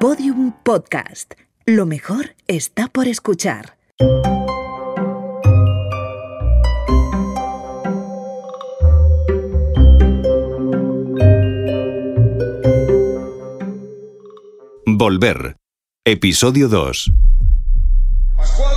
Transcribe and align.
Podium 0.00 0.52
Podcast. 0.62 1.34
Lo 1.66 1.84
mejor 1.84 2.34
está 2.46 2.88
por 2.88 3.06
escuchar. 3.06 3.76
Volver. 14.86 15.56
Episodio 16.06 16.70
2. 16.70 17.12
Pascual, 18.38 18.74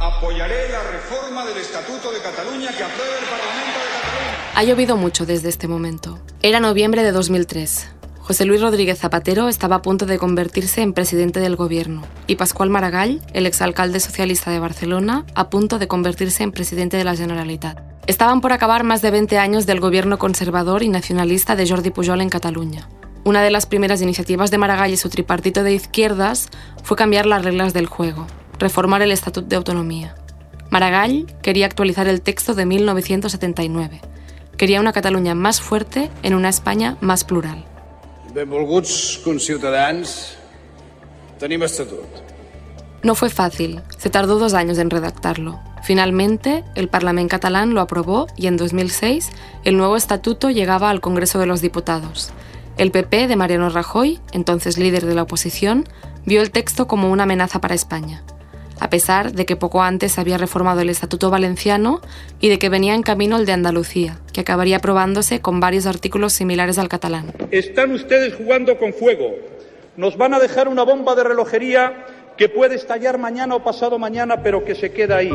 apoyaré 0.00 0.68
la 0.68 0.82
reforma 0.82 1.46
del 1.46 1.56
Estatuto 1.56 2.12
de 2.12 2.20
Cataluña 2.20 2.76
que 2.76 2.84
apruebe 2.84 3.18
el 3.18 3.24
Parlamento 3.24 3.78
de 3.78 3.86
Cataluña. 3.90 4.52
Ha 4.54 4.64
llovido 4.64 4.98
mucho 4.98 5.24
desde 5.24 5.48
este 5.48 5.66
momento. 5.66 6.18
Era 6.42 6.60
noviembre 6.60 7.02
de 7.02 7.12
2003. 7.12 8.01
José 8.22 8.44
Luis 8.44 8.60
Rodríguez 8.60 9.00
Zapatero 9.00 9.48
estaba 9.48 9.76
a 9.76 9.82
punto 9.82 10.06
de 10.06 10.16
convertirse 10.16 10.80
en 10.80 10.92
presidente 10.92 11.40
del 11.40 11.56
gobierno 11.56 12.02
y 12.28 12.36
Pascual 12.36 12.70
Maragall, 12.70 13.20
el 13.32 13.46
exalcalde 13.46 13.98
socialista 13.98 14.52
de 14.52 14.60
Barcelona, 14.60 15.26
a 15.34 15.50
punto 15.50 15.80
de 15.80 15.88
convertirse 15.88 16.44
en 16.44 16.52
presidente 16.52 16.96
de 16.96 17.02
la 17.02 17.16
Generalitat. 17.16 17.80
Estaban 18.06 18.40
por 18.40 18.52
acabar 18.52 18.84
más 18.84 19.02
de 19.02 19.10
20 19.10 19.38
años 19.38 19.66
del 19.66 19.80
gobierno 19.80 20.20
conservador 20.20 20.84
y 20.84 20.88
nacionalista 20.88 21.56
de 21.56 21.68
Jordi 21.68 21.90
Pujol 21.90 22.20
en 22.20 22.28
Cataluña. 22.28 22.88
Una 23.24 23.42
de 23.42 23.50
las 23.50 23.66
primeras 23.66 24.00
iniciativas 24.02 24.52
de 24.52 24.58
Maragall 24.58 24.92
y 24.92 24.96
su 24.96 25.08
tripartito 25.08 25.64
de 25.64 25.74
izquierdas 25.74 26.48
fue 26.84 26.96
cambiar 26.96 27.26
las 27.26 27.44
reglas 27.44 27.74
del 27.74 27.86
juego, 27.86 28.28
reformar 28.56 29.02
el 29.02 29.10
Estatut 29.10 29.48
de 29.48 29.56
Autonomía. 29.56 30.14
Maragall 30.70 31.26
quería 31.42 31.66
actualizar 31.66 32.06
el 32.06 32.22
texto 32.22 32.54
de 32.54 32.66
1979. 32.66 34.00
Quería 34.56 34.80
una 34.80 34.92
Cataluña 34.92 35.34
más 35.34 35.60
fuerte 35.60 36.08
en 36.22 36.34
una 36.34 36.50
España 36.50 36.96
más 37.00 37.24
plural. 37.24 37.64
Benvolguts 38.32 39.20
conciutadans, 39.22 40.38
tenim 41.38 41.62
estatut. 41.66 42.08
No 43.02 43.14
fue 43.14 43.28
fácil, 43.28 43.82
se 43.98 44.08
tardó 44.08 44.38
dos 44.38 44.54
años 44.54 44.78
en 44.78 44.88
redactarlo. 44.88 45.60
Finalmente, 45.82 46.64
el 46.74 46.88
Parlamento 46.88 47.32
catalán 47.32 47.74
lo 47.74 47.82
aprobó 47.82 48.28
y 48.36 48.46
en 48.46 48.56
2006 48.56 49.30
el 49.64 49.76
nuevo 49.76 49.96
estatuto 49.96 50.48
llegaba 50.48 50.88
al 50.88 51.02
Congreso 51.02 51.40
de 51.40 51.46
los 51.46 51.60
Diputados. 51.60 52.30
El 52.78 52.90
PP 52.90 53.28
de 53.28 53.36
Mariano 53.36 53.68
Rajoy, 53.68 54.18
entonces 54.32 54.78
líder 54.78 55.04
de 55.04 55.14
la 55.14 55.24
oposición, 55.24 55.86
vio 56.24 56.40
el 56.40 56.52
texto 56.52 56.86
como 56.86 57.10
una 57.10 57.24
amenaza 57.24 57.60
para 57.60 57.74
España, 57.74 58.22
a 58.82 58.90
pesar 58.90 59.30
de 59.30 59.46
que 59.46 59.54
poco 59.54 59.80
antes 59.80 60.18
había 60.18 60.38
reformado 60.38 60.80
el 60.80 60.88
Estatuto 60.88 61.30
Valenciano 61.30 62.00
y 62.40 62.48
de 62.48 62.58
que 62.58 62.68
venía 62.68 62.96
en 62.96 63.04
camino 63.04 63.36
el 63.36 63.46
de 63.46 63.52
Andalucía, 63.52 64.18
que 64.32 64.40
acabaría 64.40 64.78
aprobándose 64.78 65.40
con 65.40 65.60
varios 65.60 65.86
artículos 65.86 66.32
similares 66.32 66.78
al 66.78 66.88
catalán. 66.88 67.32
Están 67.52 67.92
ustedes 67.92 68.34
jugando 68.34 68.78
con 68.78 68.92
fuego. 68.92 69.36
Nos 69.96 70.16
van 70.16 70.34
a 70.34 70.40
dejar 70.40 70.66
una 70.66 70.82
bomba 70.82 71.14
de 71.14 71.22
relojería 71.22 72.06
que 72.36 72.48
puede 72.48 72.74
estallar 72.74 73.18
mañana 73.18 73.54
o 73.54 73.62
pasado 73.62 74.00
mañana, 74.00 74.42
pero 74.42 74.64
que 74.64 74.74
se 74.74 74.90
queda 74.90 75.18
ahí. 75.18 75.30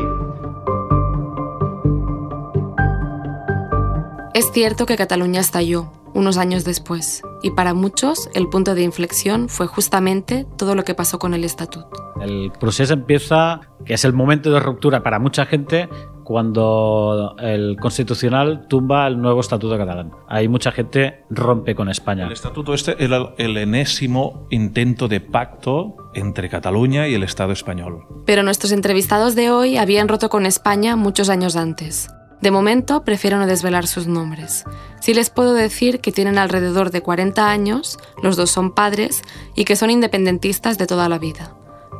Es 4.34 4.52
cierto 4.52 4.84
que 4.84 4.98
Cataluña 4.98 5.40
estalló 5.40 5.97
unos 6.14 6.38
años 6.38 6.64
después, 6.64 7.22
y 7.42 7.50
para 7.50 7.74
muchos 7.74 8.28
el 8.34 8.48
punto 8.48 8.74
de 8.74 8.82
inflexión 8.82 9.48
fue 9.48 9.66
justamente 9.66 10.46
todo 10.56 10.74
lo 10.74 10.84
que 10.84 10.94
pasó 10.94 11.18
con 11.18 11.34
el 11.34 11.44
Estatuto. 11.44 11.90
El 12.20 12.50
proceso 12.58 12.94
empieza, 12.94 13.60
que 13.84 13.94
es 13.94 14.04
el 14.04 14.12
momento 14.12 14.50
de 14.50 14.60
ruptura 14.60 15.02
para 15.02 15.18
mucha 15.18 15.46
gente, 15.46 15.88
cuando 16.28 17.36
el 17.38 17.78
Constitucional 17.80 18.66
tumba 18.68 19.06
el 19.06 19.18
nuevo 19.18 19.40
Estatuto 19.40 19.78
catalán. 19.78 20.10
Ahí 20.28 20.46
mucha 20.46 20.72
gente 20.72 21.24
rompe 21.30 21.74
con 21.74 21.88
España. 21.88 22.26
El 22.26 22.32
estatuto 22.32 22.74
este 22.74 23.02
era 23.02 23.32
el 23.38 23.56
enésimo 23.56 24.46
intento 24.50 25.08
de 25.08 25.20
pacto 25.20 25.96
entre 26.12 26.50
Cataluña 26.50 27.08
y 27.08 27.14
el 27.14 27.22
Estado 27.22 27.52
español. 27.52 28.04
Pero 28.26 28.42
nuestros 28.42 28.72
entrevistados 28.72 29.36
de 29.36 29.50
hoy 29.50 29.78
habían 29.78 30.06
roto 30.06 30.28
con 30.28 30.44
España 30.44 30.96
muchos 30.96 31.30
años 31.30 31.56
antes. 31.56 32.10
De 32.40 32.50
momento 32.50 33.02
prefiero 33.04 33.38
no 33.38 33.46
desvelar 33.46 33.86
sus 33.86 34.06
nombres. 34.06 34.64
Sí 35.00 35.12
les 35.14 35.30
puedo 35.30 35.54
decir 35.54 36.00
que 36.00 36.12
tienen 36.12 36.38
alrededor 36.38 36.90
de 36.90 37.00
40 37.02 37.48
años, 37.50 37.98
los 38.22 38.36
dos 38.36 38.50
son 38.50 38.72
padres 38.72 39.22
y 39.56 39.64
que 39.64 39.74
son 39.76 39.90
independentistas 39.90 40.78
de 40.78 40.86
toda 40.86 41.08
la 41.08 41.18
vida. 41.18 41.52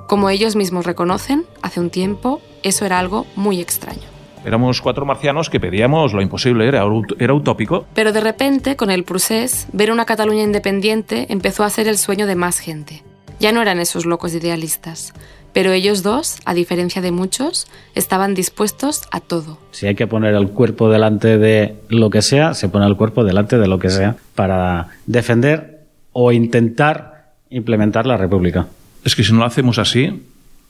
Como 0.06 0.31
ellos 0.31 0.56
mismos 0.56 0.87
reconocen, 0.87 1.44
hace 1.62 1.81
un 1.81 1.91
tiempo 1.91 2.41
eso 2.62 2.87
era 2.87 2.99
algo 2.99 3.26
muy 3.37 3.60
extraño. 3.60 4.03
Éramos 4.44 4.81
cuatro 4.81 5.04
marcianos 5.04 5.50
que 5.50 5.59
pedíamos 5.60 6.12
lo 6.15 6.22
imposible, 6.22 6.66
era, 6.69 6.87
ut- 6.87 7.16
era 7.19 7.34
utópico. 7.34 7.84
Pero 7.93 8.12
de 8.12 8.20
repente, 8.20 8.76
con 8.76 8.91
el 8.91 9.03
procés, 9.05 9.66
ver 9.72 9.91
una 9.91 10.05
Cataluña 10.06 10.44
independiente 10.44 11.26
empezó 11.28 11.65
a 11.65 11.70
ser 11.70 11.88
el 11.88 11.99
sueño 11.99 12.26
de 12.26 12.37
más 12.37 12.60
gente. 12.60 13.03
Ya 13.41 13.53
no 13.53 13.60
eran 13.60 13.81
esos 13.81 14.06
locos 14.06 14.32
idealistas. 14.34 15.12
Pero 15.53 15.72
ellos 15.72 16.03
dos, 16.03 16.38
a 16.44 16.54
diferencia 16.54 17.03
de 17.03 17.10
muchos, 17.10 17.66
estaban 17.94 18.34
dispuestos 18.34 19.03
a 19.10 19.20
todo. 19.20 19.59
Si 19.72 19.86
hay 19.86 19.94
que 19.94 20.06
poner 20.06 20.34
el 20.34 20.48
cuerpo 20.50 20.91
delante 20.91 21.38
de 21.38 21.76
lo 21.88 22.10
que 22.10 22.22
sea, 22.22 22.54
se 22.54 22.69
pone 22.69 22.86
el 22.86 22.97
cuerpo 22.97 23.25
delante 23.25 23.58
de 23.58 23.66
lo 23.66 23.78
que 23.78 23.91
sea 23.91 24.16
para 24.34 24.88
defender 25.06 25.81
o 26.12 26.32
intentar 26.32 27.32
implementar 27.50 28.06
la 28.06 28.16
República. 28.16 28.66
Es 29.04 29.16
que 29.16 29.25
si 29.25 29.32
no 29.32 29.38
lo 29.38 29.44
hacemos 29.47 29.78
así, 29.78 30.22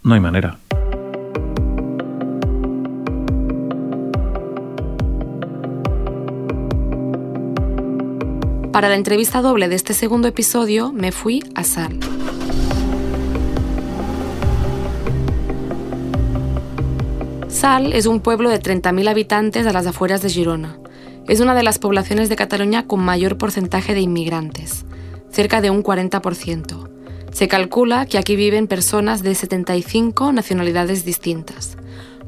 no 0.02 0.14
hay 0.14 0.20
manera. 0.20 0.58
Para 8.72 8.90
la 8.90 8.94
entrevista 8.94 9.42
doble 9.42 9.68
de 9.68 9.74
este 9.74 9.92
segundo 9.92 10.28
episodio 10.28 10.92
me 10.92 11.10
fui 11.10 11.42
a 11.56 11.64
Sal. 11.64 11.98
Sal 17.58 17.92
es 17.92 18.06
un 18.06 18.20
pueblo 18.20 18.50
de 18.50 18.60
30.000 18.60 19.08
habitantes 19.08 19.66
a 19.66 19.72
las 19.72 19.84
afueras 19.84 20.22
de 20.22 20.28
Girona. 20.28 20.78
Es 21.26 21.40
una 21.40 21.56
de 21.56 21.64
las 21.64 21.80
poblaciones 21.80 22.28
de 22.28 22.36
Cataluña 22.36 22.86
con 22.86 23.00
mayor 23.00 23.36
porcentaje 23.36 23.94
de 23.94 24.00
inmigrantes, 24.00 24.86
cerca 25.28 25.60
de 25.60 25.68
un 25.68 25.82
40%. 25.82 26.88
Se 27.32 27.48
calcula 27.48 28.06
que 28.06 28.16
aquí 28.16 28.36
viven 28.36 28.68
personas 28.68 29.24
de 29.24 29.34
75 29.34 30.30
nacionalidades 30.30 31.04
distintas. 31.04 31.76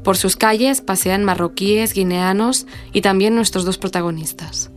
Por 0.03 0.17
sus 0.17 0.35
calles 0.35 0.81
pasean 0.81 1.23
marroquíes, 1.23 1.93
guineanos 1.93 2.67
y 2.91 2.99
también 2.99 3.33
nuestros 3.33 3.63
dos 3.63 3.77
protagonistas. 3.77 4.69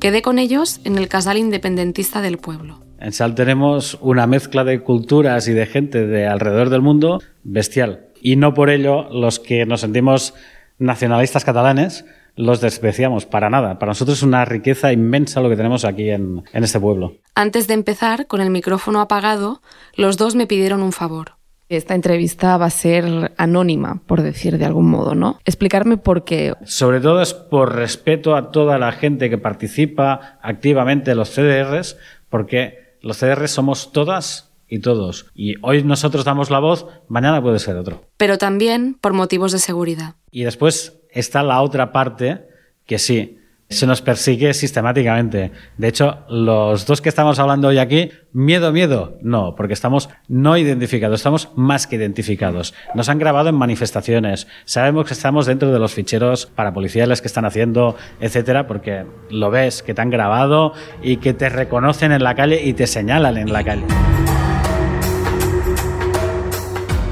Quedé 0.00 0.20
con 0.20 0.38
ellos 0.38 0.82
en 0.84 0.98
el 0.98 1.08
casal 1.08 1.38
independentista 1.38 2.20
del 2.20 2.36
pueblo. 2.36 2.78
En 3.00 3.14
Sal 3.14 3.34
tenemos 3.34 3.96
una 4.02 4.26
mezcla 4.26 4.64
de 4.64 4.80
culturas 4.80 5.48
y 5.48 5.54
de 5.54 5.64
gente 5.64 6.06
de 6.06 6.26
alrededor 6.26 6.68
del 6.68 6.82
mundo 6.82 7.22
bestial. 7.42 8.10
Y 8.24 8.36
no 8.36 8.54
por 8.54 8.70
ello 8.70 9.06
los 9.10 9.38
que 9.38 9.66
nos 9.66 9.82
sentimos 9.82 10.32
nacionalistas 10.78 11.44
catalanes 11.44 12.06
los 12.36 12.62
despreciamos 12.62 13.26
para 13.26 13.50
nada. 13.50 13.78
Para 13.78 13.90
nosotros 13.90 14.16
es 14.16 14.22
una 14.22 14.46
riqueza 14.46 14.94
inmensa 14.94 15.42
lo 15.42 15.50
que 15.50 15.56
tenemos 15.56 15.84
aquí 15.84 16.08
en, 16.08 16.42
en 16.54 16.64
este 16.64 16.80
pueblo. 16.80 17.18
Antes 17.34 17.66
de 17.66 17.74
empezar, 17.74 18.26
con 18.26 18.40
el 18.40 18.48
micrófono 18.48 19.02
apagado, 19.02 19.60
los 19.94 20.16
dos 20.16 20.36
me 20.36 20.46
pidieron 20.46 20.82
un 20.82 20.92
favor. 20.92 21.32
Esta 21.68 21.94
entrevista 21.94 22.56
va 22.56 22.64
a 22.64 22.70
ser 22.70 23.34
anónima, 23.36 24.00
por 24.06 24.22
decir 24.22 24.56
de 24.56 24.64
algún 24.64 24.88
modo, 24.88 25.14
¿no? 25.14 25.38
Explicarme 25.44 25.98
por 25.98 26.24
qué. 26.24 26.54
Sobre 26.64 27.00
todo 27.00 27.20
es 27.20 27.34
por 27.34 27.74
respeto 27.74 28.36
a 28.36 28.50
toda 28.50 28.78
la 28.78 28.90
gente 28.92 29.28
que 29.28 29.36
participa 29.36 30.38
activamente 30.40 31.10
en 31.10 31.18
los 31.18 31.28
CDRs, 31.28 31.98
porque 32.30 32.96
los 33.02 33.18
CDRs 33.18 33.50
somos 33.50 33.92
todas 33.92 34.53
y 34.74 34.80
todos. 34.80 35.26
Y 35.34 35.54
hoy 35.62 35.84
nosotros 35.84 36.24
damos 36.24 36.50
la 36.50 36.58
voz, 36.58 36.86
mañana 37.08 37.40
puede 37.40 37.60
ser 37.60 37.76
otro. 37.76 38.02
Pero 38.16 38.38
también 38.38 38.94
por 39.00 39.12
motivos 39.12 39.52
de 39.52 39.60
seguridad. 39.60 40.16
Y 40.32 40.42
después 40.42 40.98
está 41.10 41.44
la 41.44 41.62
otra 41.62 41.92
parte 41.92 42.48
que 42.84 42.98
sí, 42.98 43.38
se 43.68 43.86
nos 43.86 44.02
persigue 44.02 44.52
sistemáticamente. 44.52 45.52
De 45.78 45.88
hecho, 45.88 46.24
los 46.28 46.86
dos 46.86 47.00
que 47.00 47.08
estamos 47.08 47.38
hablando 47.38 47.68
hoy 47.68 47.78
aquí, 47.78 48.10
miedo, 48.32 48.72
miedo, 48.72 49.16
no, 49.22 49.54
porque 49.54 49.74
estamos 49.74 50.10
no 50.26 50.56
identificados, 50.56 51.20
estamos 51.20 51.50
más 51.54 51.86
que 51.86 51.96
identificados. 51.96 52.74
Nos 52.94 53.08
han 53.08 53.18
grabado 53.20 53.48
en 53.48 53.54
manifestaciones, 53.54 54.48
sabemos 54.64 55.06
que 55.06 55.14
estamos 55.14 55.46
dentro 55.46 55.72
de 55.72 55.78
los 55.78 55.94
ficheros 55.94 56.46
parapoliciales 56.46 57.20
que 57.20 57.28
están 57.28 57.44
haciendo, 57.44 57.96
etcétera, 58.20 58.66
porque 58.66 59.06
lo 59.30 59.50
ves, 59.50 59.84
que 59.84 59.94
te 59.94 60.02
han 60.02 60.10
grabado 60.10 60.72
y 61.00 61.18
que 61.18 61.32
te 61.32 61.48
reconocen 61.48 62.10
en 62.10 62.24
la 62.24 62.34
calle 62.34 62.60
y 62.64 62.74
te 62.74 62.88
señalan 62.88 63.36
en 63.36 63.52
la 63.52 63.62
calle. 63.62 63.84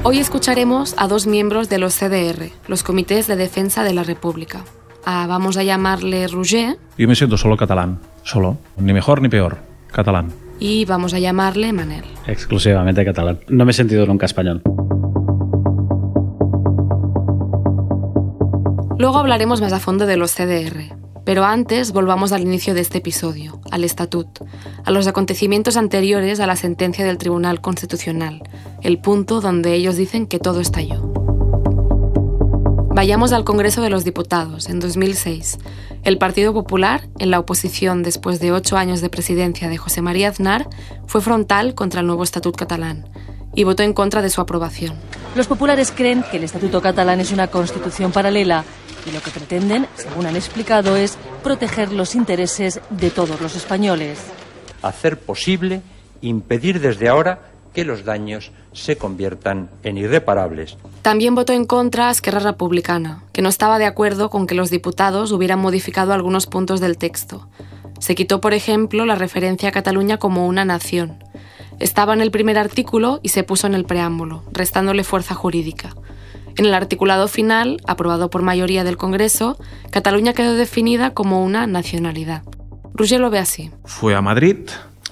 Hoy 0.05 0.19
escucharemos 0.19 0.95
a 0.97 1.07
dos 1.07 1.27
miembros 1.27 1.69
de 1.69 1.77
los 1.77 1.95
CDR, 1.95 2.49
los 2.67 2.83
Comités 2.83 3.27
de 3.27 3.35
Defensa 3.35 3.83
de 3.83 3.93
la 3.93 4.03
República. 4.03 4.63
A, 5.05 5.27
vamos 5.27 5.57
a 5.57 5.63
llamarle 5.63 6.27
Roger 6.27 6.77
Yo 6.97 7.07
me 7.07 7.15
siento 7.15 7.37
solo 7.37 7.57
catalán, 7.57 7.99
solo. 8.23 8.57
Ni 8.77 8.93
mejor 8.93 9.21
ni 9.21 9.29
peor, 9.29 9.57
catalán. 9.91 10.33
y 10.59 10.85
vamos 10.85 11.13
a 11.13 11.19
llamarle 11.19 11.71
Manel. 11.73 12.05
Exclusivamente 12.27 13.03
catalán. 13.05 13.39
No 13.47 13.65
me 13.65 13.71
he 13.71 13.73
sentido 13.73 14.05
nunca 14.05 14.25
español. 14.25 14.61
Luego 18.97 19.17
hablaremos 19.17 19.59
más 19.61 19.73
a 19.73 19.79
fondo 19.79 20.05
de 20.05 20.17
los 20.17 20.33
CDR. 20.33 20.95
Pero 21.25 21.45
antes 21.45 21.93
volvamos 21.93 22.33
al 22.33 22.41
inicio 22.41 22.73
de 22.73 22.81
este 22.81 22.97
episodio, 22.97 23.61
al 23.71 23.85
estatut, 23.85 24.27
a 24.83 24.91
los 24.91 25.07
acontecimientos 25.07 25.77
anteriores 25.77 26.41
a 26.41 26.47
la 26.47 26.57
sentencia 26.57 27.05
del 27.05 27.17
Tribunal 27.17 27.61
Constitucional, 27.61 28.41
el 28.83 28.99
punto 28.99 29.39
donde 29.39 29.73
ellos 29.73 29.95
dicen 29.95 30.27
que 30.27 30.39
todo 30.39 30.59
estalló. 30.59 31.01
Vayamos 32.95 33.31
al 33.31 33.43
Congreso 33.43 33.81
de 33.81 33.89
los 33.89 34.03
Diputados, 34.03 34.69
en 34.69 34.79
2006. 34.79 35.57
El 36.03 36.17
Partido 36.17 36.53
Popular, 36.53 37.07
en 37.17 37.31
la 37.31 37.39
oposición 37.39 38.03
después 38.03 38.39
de 38.39 38.51
ocho 38.51 38.77
años 38.77 39.01
de 39.01 39.09
presidencia 39.09 39.69
de 39.69 39.77
José 39.77 40.01
María 40.01 40.29
Aznar, 40.29 40.67
fue 41.07 41.21
frontal 41.21 41.73
contra 41.73 42.01
el 42.01 42.07
nuevo 42.07 42.23
estatut 42.23 42.55
catalán 42.55 43.09
y 43.55 43.63
votó 43.63 43.83
en 43.83 43.93
contra 43.93 44.21
de 44.21 44.29
su 44.29 44.41
aprobación. 44.41 44.95
Los 45.35 45.47
populares 45.47 45.91
creen 45.91 46.23
que 46.29 46.37
el 46.37 46.43
Estatuto 46.43 46.81
catalán 46.81 47.19
es 47.19 47.31
una 47.31 47.47
constitución 47.47 48.11
paralela 48.11 48.63
y 49.07 49.11
lo 49.11 49.21
que 49.21 49.31
pretenden, 49.31 49.87
según 49.95 50.25
han 50.25 50.35
explicado, 50.35 50.95
es 50.95 51.17
proteger 51.41 51.91
los 51.91 52.15
intereses 52.15 52.81
de 52.89 53.09
todos 53.09 53.41
los 53.41 53.55
españoles. 53.55 54.19
Hacer 54.81 55.19
posible 55.19 55.81
impedir 56.21 56.79
desde 56.79 57.09
ahora 57.09 57.52
que 57.73 57.85
los 57.85 58.05
daños 58.05 58.51
se 58.71 58.97
conviertan 58.97 59.69
en 59.83 59.97
irreparables. 59.97 60.77
También 61.01 61.35
votó 61.35 61.53
en 61.53 61.65
contra 61.65 62.07
a 62.07 62.11
Esquerra 62.11 62.39
Republicana, 62.39 63.23
que 63.33 63.41
no 63.41 63.49
estaba 63.49 63.79
de 63.79 63.85
acuerdo 63.85 64.29
con 64.29 64.47
que 64.47 64.55
los 64.55 64.69
diputados 64.69 65.31
hubieran 65.31 65.59
modificado 65.59 66.13
algunos 66.13 66.47
puntos 66.47 66.79
del 66.79 66.97
texto. 66.97 67.47
Se 67.99 68.15
quitó, 68.15 68.41
por 68.41 68.53
ejemplo, 68.53 69.05
la 69.05 69.15
referencia 69.15 69.69
a 69.69 69.71
Cataluña 69.71 70.17
como 70.17 70.47
una 70.47 70.65
nación. 70.65 71.23
Estaba 71.79 72.13
en 72.13 72.21
el 72.21 72.31
primer 72.31 72.57
artículo 72.57 73.19
y 73.23 73.29
se 73.29 73.43
puso 73.43 73.67
en 73.67 73.73
el 73.73 73.85
preámbulo, 73.85 74.43
restándole 74.51 75.03
fuerza 75.03 75.35
jurídica. 75.35 75.95
En 76.55 76.65
el 76.65 76.73
articulado 76.73 77.27
final, 77.27 77.81
aprobado 77.87 78.29
por 78.29 78.43
mayoría 78.43 78.83
del 78.83 78.97
Congreso, 78.97 79.57
Cataluña 79.89 80.33
quedó 80.33 80.53
definida 80.53 81.11
como 81.11 81.43
una 81.43 81.65
nacionalidad. 81.65 82.43
Roger 82.93 83.19
lo 83.19 83.31
ve 83.31 83.39
así. 83.39 83.71
Fue 83.85 84.13
a 84.13 84.21
Madrid, 84.21 84.57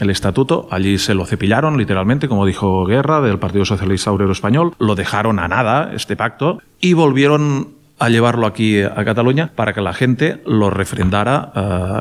el 0.02 0.10
estatuto, 0.10 0.68
allí 0.72 0.98
se 0.98 1.14
lo 1.14 1.28
cepillaron 1.28 1.78
literalmente, 1.78 2.28
como 2.28 2.48
dijo 2.48 2.86
Guerra 2.86 3.22
del 3.22 3.38
Partido 3.38 3.66
Socialista 3.66 4.12
Obrero 4.12 4.32
Español, 4.32 4.74
lo 4.80 4.96
dejaron 4.96 5.38
a 5.38 5.48
nada, 5.48 5.92
este 5.94 6.16
pacto, 6.16 6.60
y 6.80 6.94
volvieron 6.94 7.76
a 8.00 8.10
llevarlo 8.10 8.48
aquí 8.48 8.82
a 8.82 9.06
Cataluña 9.06 9.52
para 9.56 9.74
que 9.74 9.82
la 9.82 9.94
gente 9.94 10.42
lo 10.48 10.72
refrendara 10.72 11.52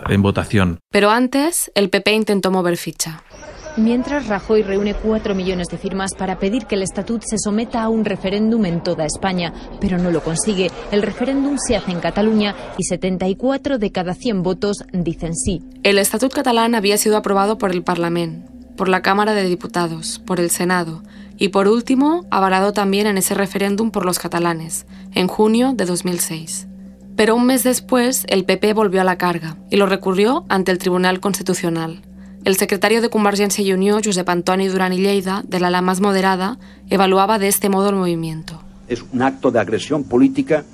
uh, 0.09 0.11
en 0.11 0.23
votación. 0.23 0.79
Pero 0.91 1.11
antes, 1.11 1.71
el 1.75 1.91
PP 1.91 2.15
intentó 2.15 2.51
mover 2.51 2.79
ficha. 2.79 3.23
Mientras 3.77 4.27
Rajoy 4.27 4.63
reúne 4.63 4.95
cuatro 4.95 5.35
millones 5.35 5.69
de 5.69 5.79
firmas 5.79 6.15
para 6.15 6.39
pedir 6.39 6.67
que 6.67 6.75
el 6.75 6.83
estatut 6.83 7.23
se 7.23 7.39
someta 7.39 7.83
a 7.83 7.89
un 7.89 8.05
referéndum 8.05 8.67
en 8.67 8.83
toda 8.83 9.07
España, 9.07 9.53
pero 9.81 9.97
no 9.97 10.11
lo 10.11 10.23
consigue. 10.23 10.71
El 10.91 11.03
referéndum 11.03 11.57
se 11.57 11.77
hace 11.77 11.93
en 11.93 12.01
Cataluña 12.01 12.55
y 12.79 12.85
74 12.85 13.79
de 13.79 13.93
cada 13.93 14.15
100 14.15 14.43
votos 14.43 14.85
dicen 14.93 15.37
sí. 15.37 15.63
El 15.83 15.99
estatut 15.99 16.33
catalán 16.33 16.75
había 16.75 16.99
sido 16.99 17.17
aprobado 17.17 17.59
por 17.59 17.71
el 17.71 17.83
Parlamento, 17.83 18.51
por 18.77 18.89
la 18.89 19.03
Cámara 19.03 19.35
de 19.35 19.45
Diputados, 19.45 20.21
por 20.27 20.41
el 20.41 20.51
Senado 20.51 21.03
y 21.39 21.49
por 21.49 21.69
último 21.69 22.27
avalado 22.31 22.73
también 22.73 23.07
en 23.07 23.19
ese 23.19 23.35
referéndum 23.35 23.93
por 23.93 24.05
los 24.05 24.19
catalanes, 24.19 24.85
en 25.15 25.29
junio 25.29 25.75
de 25.75 25.87
2006. 25.87 26.67
Pero 27.17 27.37
un 27.37 27.47
mes 27.47 27.63
después, 27.63 28.25
el 28.29 28.45
PP 28.45 28.73
volvió 28.73 29.01
a 29.01 29.05
la 29.05 29.19
carga 29.19 29.57
y 29.71 29.77
lo 29.77 29.87
recurrió 29.87 30.45
ante 30.49 30.73
el 30.73 30.79
Tribunal 30.79 31.21
Constitucional. 31.21 32.03
El 32.45 32.57
secretario 32.57 33.03
de 33.03 33.11
Convergencia 33.11 33.63
y 33.63 33.73
Unión, 33.73 34.01
Josep 34.03 34.29
Antoni 34.29 34.69
Duran 34.69 34.95
y 34.95 34.99
Lleida, 34.99 35.43
de 35.47 35.61
la 35.61 35.69
ala 35.69 35.83
más 35.83 36.01
moderada, 36.01 36.59
evaluaba 36.89 37.39
de 37.39 37.49
este 37.49 37.69
modo 37.69 37.91
el 37.91 37.97
movimiento. 37.97 38.63
Es 38.89 39.05
un 39.13 39.23
acto 39.23 39.51
de 39.51 39.61
agresión 39.61 40.05
política 40.05 40.65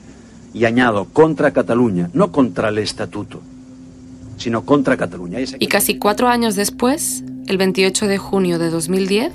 y 0.55 0.65
añado 0.65 1.07
contra 1.13 1.51
Cataluña, 1.51 2.09
no 2.15 2.31
contra 2.31 2.69
el 2.69 2.79
estatuto, 2.79 3.43
sino 4.39 4.65
contra 4.65 4.97
Cataluña. 4.97 5.39
Y 5.59 5.67
casi 5.67 5.99
cuatro 5.99 6.29
años 6.29 6.55
después, 6.55 7.25
el 7.47 7.59
28 7.59 8.07
de 8.07 8.19
junio 8.19 8.59
de 8.59 8.71
2010. 8.71 9.33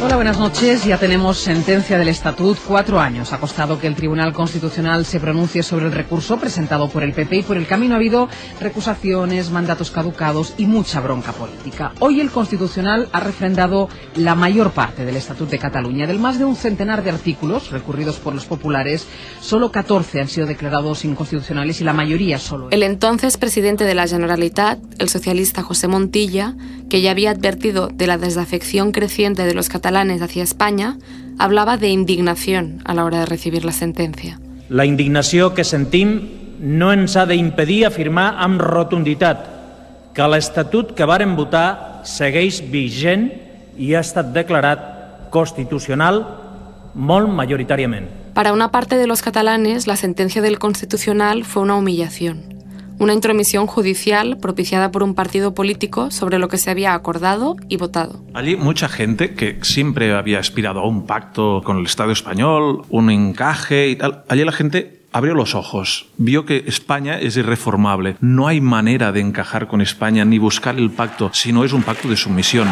Hola, 0.00 0.14
buenas 0.14 0.38
noches. 0.38 0.84
Ya 0.84 0.96
tenemos 0.96 1.38
sentencia 1.38 1.98
del 1.98 2.06
Estatut. 2.06 2.56
Cuatro 2.68 3.00
años 3.00 3.32
ha 3.32 3.40
costado 3.40 3.80
que 3.80 3.88
el 3.88 3.96
Tribunal 3.96 4.32
Constitucional 4.32 5.04
se 5.04 5.18
pronuncie 5.18 5.64
sobre 5.64 5.86
el 5.86 5.92
recurso 5.92 6.38
presentado 6.38 6.88
por 6.88 7.02
el 7.02 7.12
PP 7.12 7.38
y 7.38 7.42
por 7.42 7.56
el 7.56 7.66
camino 7.66 7.94
ha 7.94 7.96
habido 7.96 8.28
recusaciones, 8.60 9.50
mandatos 9.50 9.90
caducados 9.90 10.54
y 10.56 10.66
mucha 10.66 11.00
bronca 11.00 11.32
política. 11.32 11.92
Hoy 11.98 12.20
el 12.20 12.30
Constitucional 12.30 13.08
ha 13.10 13.18
refrendado 13.18 13.88
la 14.14 14.36
mayor 14.36 14.70
parte 14.70 15.04
del 15.04 15.16
Estatut 15.16 15.50
de 15.50 15.58
Cataluña. 15.58 16.06
Del 16.06 16.20
más 16.20 16.38
de 16.38 16.44
un 16.44 16.54
centenar 16.54 17.02
de 17.02 17.10
artículos 17.10 17.72
recurridos 17.72 18.18
por 18.18 18.36
los 18.36 18.44
populares, 18.44 19.04
solo 19.40 19.72
14 19.72 20.20
han 20.20 20.28
sido 20.28 20.46
declarados 20.46 21.04
inconstitucionales 21.04 21.80
y 21.80 21.84
la 21.84 21.92
mayoría 21.92 22.38
solo. 22.38 22.68
El 22.70 22.84
entonces 22.84 23.36
presidente 23.36 23.82
de 23.82 23.96
la 23.96 24.06
Generalitat, 24.06 24.78
el 25.00 25.08
socialista 25.08 25.64
José 25.64 25.88
Montilla, 25.88 26.54
que 26.88 27.02
ya 27.02 27.10
había 27.10 27.32
advertido 27.32 27.47
de 27.56 28.06
la 28.06 28.18
desafección 28.18 28.92
creciente 28.92 29.44
de 29.44 29.54
los 29.54 29.68
catalanes 29.68 30.20
hacia 30.22 30.42
España, 30.42 30.98
hablaba 31.38 31.76
de 31.76 31.88
indignación 31.88 32.82
a 32.84 32.94
la 32.94 33.04
hora 33.04 33.20
de 33.20 33.26
recibir 33.26 33.64
la 33.64 33.72
sentencia. 33.72 34.40
La 34.68 34.84
indignació 34.84 35.54
que 35.54 35.64
sentim 35.64 36.20
no 36.60 36.92
ens 36.92 37.16
ha 37.16 37.24
d'impedir 37.26 37.86
afirmar 37.86 38.34
amb 38.42 38.60
rotunditat 38.60 39.46
que 40.12 40.26
l'Estatut 40.26 40.92
que 40.98 41.06
varen 41.06 41.36
votar 41.38 42.02
segueix 42.04 42.60
vigent 42.72 43.30
i 43.78 43.94
ha 43.94 44.02
estat 44.02 44.34
declarat 44.34 45.30
constitucional 45.30 46.24
molt 46.94 47.30
majoritàriament. 47.30 48.08
Para 48.34 48.52
una 48.52 48.70
parte 48.70 48.96
de 48.96 49.06
los 49.06 49.22
catalanes, 49.22 49.86
la 49.86 49.96
sentencia 49.96 50.42
del 50.42 50.58
Constitucional 50.58 51.44
fue 51.44 51.62
una 51.62 51.76
humillación 51.76 52.57
una 52.98 53.12
intromisión 53.12 53.66
judicial 53.66 54.38
propiciada 54.38 54.90
por 54.90 55.02
un 55.02 55.14
partido 55.14 55.54
político 55.54 56.10
sobre 56.10 56.38
lo 56.38 56.48
que 56.48 56.58
se 56.58 56.70
había 56.70 56.94
acordado 56.94 57.56
y 57.68 57.76
votado. 57.76 58.22
Allí 58.34 58.56
mucha 58.56 58.88
gente 58.88 59.34
que 59.34 59.58
siempre 59.62 60.14
había 60.14 60.38
aspirado 60.38 60.80
a 60.80 60.86
un 60.86 61.06
pacto 61.06 61.62
con 61.64 61.78
el 61.78 61.86
Estado 61.86 62.12
español, 62.12 62.82
un 62.88 63.10
encaje 63.10 63.88
y 63.88 63.96
tal, 63.96 64.24
allí 64.28 64.44
la 64.44 64.52
gente 64.52 64.98
abrió 65.12 65.34
los 65.34 65.54
ojos, 65.54 66.06
vio 66.16 66.44
que 66.44 66.64
España 66.66 67.18
es 67.18 67.36
irreformable, 67.36 68.16
no 68.20 68.46
hay 68.46 68.60
manera 68.60 69.12
de 69.12 69.20
encajar 69.20 69.66
con 69.66 69.80
España 69.80 70.24
ni 70.24 70.38
buscar 70.38 70.78
el 70.78 70.90
pacto 70.90 71.30
si 71.32 71.52
no 71.52 71.64
es 71.64 71.72
un 71.72 71.82
pacto 71.82 72.08
de 72.08 72.16
sumisión. 72.16 72.68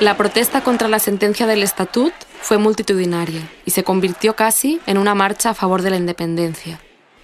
La 0.00 0.18
protesta 0.18 0.62
contra 0.62 0.88
la 0.88 0.98
sentencia 0.98 1.46
del 1.46 1.62
Estatut 1.62 2.12
fue 2.42 2.58
multitudinaria 2.58 3.50
y 3.64 3.70
se 3.70 3.82
convirtió 3.82 4.36
casi 4.36 4.78
en 4.84 4.98
una 4.98 5.14
marcha 5.14 5.50
a 5.50 5.54
favor 5.54 5.80
de 5.80 5.88
la 5.88 5.96
independencia. 5.96 6.78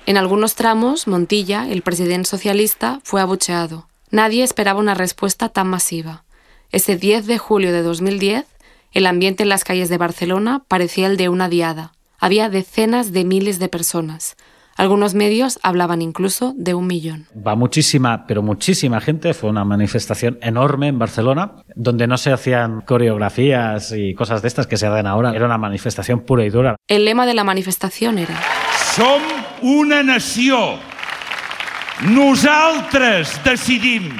En 0.06 0.16
algunos 0.16 0.54
tramos, 0.54 1.06
Montilla, 1.06 1.68
el 1.68 1.82
presidente 1.82 2.30
socialista, 2.30 3.00
fue 3.04 3.20
abucheado. 3.20 3.88
Nadie 4.10 4.42
esperaba 4.42 4.80
una 4.80 4.94
respuesta 4.94 5.50
tan 5.50 5.66
masiva. 5.68 6.24
Ese 6.70 6.96
10 6.96 7.26
de 7.26 7.36
julio 7.36 7.72
de 7.74 7.82
2010, 7.82 8.46
el 8.92 9.06
ambiente 9.06 9.42
en 9.42 9.50
las 9.50 9.64
calles 9.64 9.90
de 9.90 9.98
Barcelona 9.98 10.64
parecía 10.66 11.08
el 11.08 11.18
de 11.18 11.28
una 11.28 11.50
diada. 11.50 11.92
Había 12.18 12.48
decenas 12.48 13.12
de 13.12 13.24
miles 13.24 13.58
de 13.58 13.68
personas, 13.68 14.34
algunos 14.76 15.14
medios 15.14 15.58
hablaban 15.62 16.02
incluso 16.02 16.54
de 16.56 16.74
un 16.74 16.86
millón. 16.86 17.26
Va 17.34 17.54
muchísima, 17.54 18.26
pero 18.26 18.42
muchísima 18.42 19.00
gente. 19.00 19.34
Fue 19.34 19.50
una 19.50 19.64
manifestación 19.64 20.38
enorme 20.42 20.88
en 20.88 20.98
Barcelona, 20.98 21.52
donde 21.74 22.06
no 22.06 22.16
se 22.18 22.32
hacían 22.32 22.80
coreografías 22.80 23.92
y 23.96 24.14
cosas 24.14 24.42
de 24.42 24.48
estas 24.48 24.66
que 24.66 24.76
se 24.76 24.86
hacen 24.86 25.06
ahora. 25.06 25.34
Era 25.34 25.46
una 25.46 25.58
manifestación 25.58 26.20
pura 26.20 26.44
y 26.44 26.50
dura. 26.50 26.76
El 26.88 27.04
lema 27.04 27.26
de 27.26 27.34
la 27.34 27.44
manifestación 27.44 28.18
era: 28.18 28.38
Som 28.94 29.22
una 29.62 30.02
nació. 30.02 30.78
Nosaltres 32.02 33.40
decidim. 33.44 34.10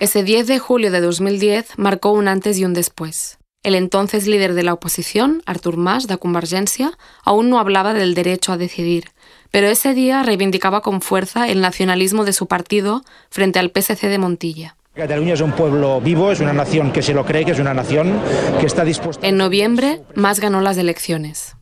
Ese 0.00 0.22
10 0.24 0.46
de 0.46 0.58
julio 0.58 0.90
de 0.90 1.00
2010 1.00 1.78
marcó 1.78 2.10
un 2.12 2.28
antes 2.28 2.58
y 2.58 2.64
un 2.64 2.74
después. 2.74 3.38
El 3.62 3.74
entonces 3.74 4.26
líder 4.26 4.52
de 4.52 4.62
la 4.62 4.74
oposición, 4.74 5.42
Artur 5.46 5.78
Mas, 5.78 6.06
de 6.06 6.18
Convergencia, 6.18 6.92
aún 7.24 7.48
no 7.48 7.58
hablaba 7.58 7.94
del 7.94 8.14
derecho 8.14 8.52
a 8.52 8.58
decidir, 8.58 9.13
pero 9.54 9.68
ese 9.68 9.94
día 9.94 10.24
reivindicaba 10.24 10.80
con 10.80 11.00
fuerza 11.00 11.46
el 11.48 11.60
nacionalismo 11.60 12.24
de 12.24 12.32
su 12.32 12.48
partido 12.48 13.04
frente 13.30 13.60
al 13.60 13.70
PSC 13.70 14.08
de 14.08 14.18
Montilla. 14.18 14.74
Cataluña 14.94 15.34
es 15.34 15.40
un 15.42 15.52
pueblo 15.52 16.00
vivo, 16.00 16.32
es 16.32 16.40
una 16.40 16.52
nación 16.52 16.90
que 16.90 17.02
se 17.02 17.14
lo 17.14 17.24
cree, 17.24 17.44
que 17.44 17.52
es 17.52 17.60
una 17.60 17.72
nación 17.72 18.20
que 18.58 18.66
está 18.66 18.82
dispuesta. 18.82 19.24
En 19.24 19.36
noviembre, 19.36 20.02
Mas 20.16 20.40
ganó 20.40 20.60
las 20.60 20.76
elecciones. 20.76 21.54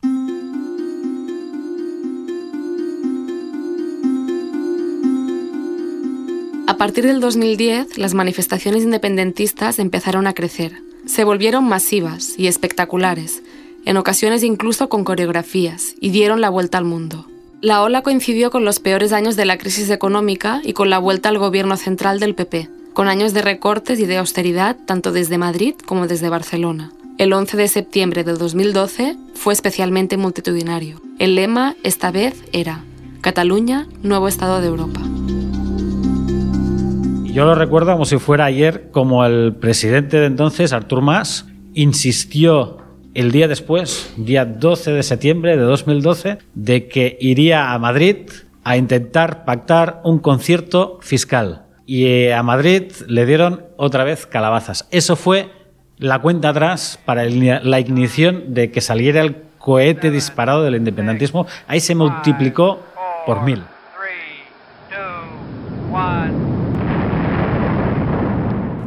A 6.65 6.77
partir 6.77 7.05
del 7.05 7.19
2010, 7.19 7.99
las 7.99 8.15
manifestaciones 8.15 8.81
independentistas 8.81 9.77
empezaron 9.77 10.25
a 10.25 10.33
crecer 10.33 10.81
se 11.05 11.25
volvieron 11.25 11.65
masivas 11.65 12.33
y 12.39 12.47
espectaculares, 12.47 13.43
en 13.85 13.97
ocasiones 13.97 14.41
incluso 14.41 14.89
con 14.89 15.03
coreografías, 15.03 15.93
y 15.99 16.09
dieron 16.09 16.41
la 16.41 16.49
vuelta 16.49 16.79
al 16.79 16.85
mundo. 16.85 17.27
La 17.63 17.81
ola 17.81 18.01
coincidió 18.01 18.51
con 18.51 18.65
los 18.65 18.81
peores 18.81 19.13
años 19.13 19.37
de 19.37 19.45
la 19.45 19.57
crisis 19.57 19.89
económica 19.89 20.59
y 20.65 20.73
con 20.73 20.89
la 20.89 20.99
vuelta 20.99 21.29
al 21.29 21.37
gobierno 21.37 21.77
central 21.77 22.19
del 22.19 22.35
PP, 22.35 22.67
con 22.91 23.07
años 23.07 23.33
de 23.33 23.41
recortes 23.41 24.01
y 24.01 24.05
de 24.05 24.17
austeridad 24.17 24.75
tanto 24.85 25.13
desde 25.13 25.37
Madrid 25.37 25.73
como 25.85 26.05
desde 26.07 26.27
Barcelona. 26.27 26.91
El 27.17 27.31
11 27.31 27.55
de 27.55 27.69
septiembre 27.69 28.25
del 28.25 28.37
2012 28.37 29.15
fue 29.33 29.53
especialmente 29.53 30.17
multitudinario. 30.17 30.99
El 31.19 31.35
lema 31.35 31.77
esta 31.83 32.11
vez 32.11 32.43
era 32.51 32.83
Cataluña, 33.21 33.87
nuevo 34.01 34.27
Estado 34.27 34.59
de 34.59 34.67
Europa. 34.67 34.99
Yo 37.31 37.45
lo 37.45 37.55
recuerdo 37.55 37.93
como 37.93 38.03
si 38.03 38.17
fuera 38.17 38.43
ayer, 38.43 38.89
como 38.91 39.23
el 39.23 39.55
presidente 39.55 40.17
de 40.17 40.25
entonces, 40.25 40.73
Artur 40.73 41.01
Mas, 41.01 41.45
insistió 41.73 42.82
el 43.13 43.31
día 43.31 43.47
después, 43.47 44.13
día 44.17 44.45
12 44.45 44.91
de 44.91 45.03
septiembre 45.03 45.55
de 45.57 45.63
2012, 45.63 46.37
de 46.55 46.87
que 46.87 47.17
iría 47.19 47.73
a 47.73 47.79
Madrid 47.79 48.29
a 48.63 48.77
intentar 48.77 49.45
pactar 49.45 50.01
un 50.03 50.19
concierto 50.19 50.99
fiscal. 51.01 51.65
Y 51.85 52.05
eh, 52.05 52.33
a 52.33 52.43
Madrid 52.43 52.91
le 53.07 53.25
dieron 53.25 53.65
otra 53.77 54.03
vez 54.03 54.25
calabazas. 54.25 54.87
Eso 54.89 55.15
fue 55.15 55.49
la 55.97 56.19
cuenta 56.19 56.49
atrás 56.49 56.99
para 57.05 57.25
la 57.25 57.79
ignición 57.79 58.53
de 58.53 58.71
que 58.71 58.81
saliera 58.81 59.21
el 59.21 59.35
cohete 59.57 60.11
disparado 60.11 60.63
del 60.63 60.75
independentismo. 60.75 61.45
Ahí 61.67 61.79
se 61.79 61.95
multiplicó 61.95 62.79
por 63.25 63.43
mil. 63.43 63.63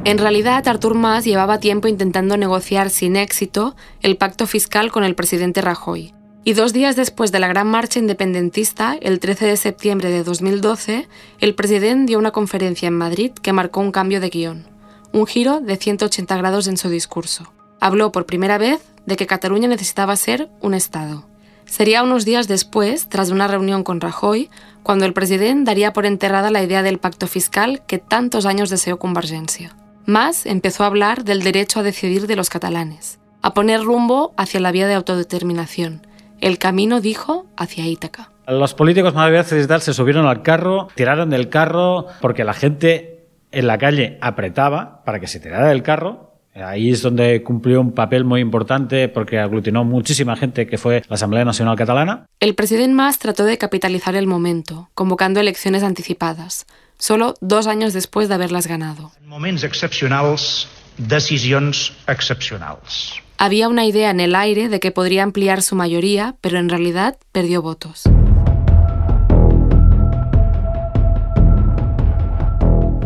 En 0.07 0.19
realidad, 0.19 0.69
Artur 0.69 0.95
Mas 0.95 1.25
llevaba 1.25 1.59
tiempo 1.59 1.89
intentando 1.89 2.37
negociar 2.37 2.91
sin 2.91 3.17
éxito 3.17 3.75
el 4.03 4.17
pacto 4.17 4.47
fiscal 4.47 4.93
con 4.93 5.03
el 5.03 5.17
presidente 5.17 5.63
Rajoy. 5.63 6.15
Y 6.45 6.53
dos 6.53 6.73
días 6.73 6.95
después 6.95 7.33
de 7.33 7.41
la 7.41 7.49
gran 7.49 7.67
marcha 7.67 7.99
independentista, 7.99 8.97
el 9.01 9.19
13 9.19 9.47
de 9.47 9.57
septiembre 9.57 10.09
de 10.11 10.23
2012, 10.23 11.09
el 11.41 11.57
presidente 11.57 12.07
dio 12.07 12.21
una 12.21 12.31
conferencia 12.31 12.87
en 12.87 12.97
Madrid 12.97 13.33
que 13.33 13.53
marcó 13.53 13.81
un 13.81 13.91
cambio 13.91 14.21
de 14.21 14.29
guion, 14.29 14.69
un 15.11 15.27
giro 15.27 15.61
de 15.61 15.75
180 15.75 16.37
grados 16.37 16.69
en 16.69 16.77
su 16.77 16.89
discurso. 16.89 17.53
Habló 17.81 18.13
por 18.13 18.27
primera 18.27 18.59
vez 18.59 18.81
de 19.07 19.17
que 19.17 19.27
Cataluña 19.27 19.67
necesitaba 19.67 20.15
ser 20.15 20.49
un 20.61 20.75
Estado. 20.75 21.27
Sería 21.65 22.05
unos 22.05 22.25
días 22.25 22.47
después, 22.47 23.09
tras 23.09 23.31
una 23.31 23.49
reunión 23.49 23.83
con 23.83 24.01
Rajoy, 24.01 24.51
cuando 24.85 25.05
el 25.05 25.15
presidente 25.15 25.69
daría 25.69 25.93
por 25.93 26.07
enterrada 26.07 26.53
la 26.53 26.63
idea 26.63 26.85
del 26.85 27.01
pacto 27.01 27.27
fiscal 27.27 27.83
que 27.89 27.99
tantos 27.99 28.47
años 28.47 28.71
deseó 28.71 29.01
Convergencia. 29.01 29.75
Más 30.07 30.47
empezó 30.47 30.85
a 30.85 30.87
hablar 30.87 31.25
del 31.25 31.43
derecho 31.43 31.81
a 31.81 31.83
decidir 31.83 32.27
de 32.27 32.37
los 32.37 32.49
catalanes, 32.49 33.19
a 33.43 33.55
poner 33.55 33.83
rumbo 33.83 34.33
hacia 34.37 34.61
la 34.61 34.71
vía 34.71 34.87
de 34.87 34.95
autodeterminación. 34.95 36.07
El 36.41 36.59
camino, 36.59 37.01
dijo, 37.01 37.47
hacia 37.57 37.87
Ítaca. 37.87 38.31
Los 38.47 38.75
políticos 38.75 39.15
más 39.15 39.31
veces 39.31 39.67
se 39.83 39.93
subieron 39.93 40.27
al 40.27 40.43
carro, 40.43 40.89
tiraron 40.95 41.31
del 41.31 41.49
carro 41.49 42.07
porque 42.21 42.45
la 42.45 42.55
gente 42.55 43.27
en 43.51 43.67
la 43.67 43.79
calle 43.79 44.19
apretaba 44.21 45.03
para 45.05 45.19
que 45.19 45.27
se 45.27 45.41
tirara 45.41 45.69
del 45.69 45.83
carro 45.83 46.27
Ahí 46.65 46.91
es 46.91 47.03
donde 47.03 47.43
cumplió 47.43 47.81
un 47.81 47.93
papel 47.93 48.25
muy 48.25 48.41
importante 48.41 49.09
porque 49.09 49.39
aglutinó 49.39 49.85
muchísima 49.85 50.37
gente 50.37 50.67
que 50.67 50.79
fue 50.79 51.03
la 51.09 51.15
Asamblea 51.15 51.45
Nacional 51.45 51.77
Catalana. 51.77 52.27
El 52.41 52.55
presidente 52.55 52.95
Mas 52.95 53.19
trató 53.19 53.45
de 53.45 53.59
capitalizar 53.59 54.17
el 54.17 54.27
momento, 54.27 54.89
convocando 54.95 55.39
elecciones 55.39 55.83
anticipadas, 55.83 56.67
solo 56.99 57.35
dos 57.41 57.67
años 57.67 57.93
después 57.93 58.29
de 58.29 58.35
haberlas 58.35 58.67
ganado. 58.67 59.13
En 59.23 59.29
momentos 59.29 59.65
excepcionales, 59.65 60.69
decisiones 60.99 61.93
excepcionales. 62.07 63.13
Había 63.39 63.69
una 63.69 63.85
idea 63.85 64.11
en 64.11 64.21
el 64.21 64.35
aire 64.35 64.69
de 64.69 64.81
que 64.81 64.93
podría 64.93 65.23
ampliar 65.23 65.63
su 65.63 65.77
mayoría, 65.77 66.37
pero 66.41 66.59
en 66.59 66.69
realidad 66.69 67.19
perdió 67.33 67.61
votos. 67.61 68.05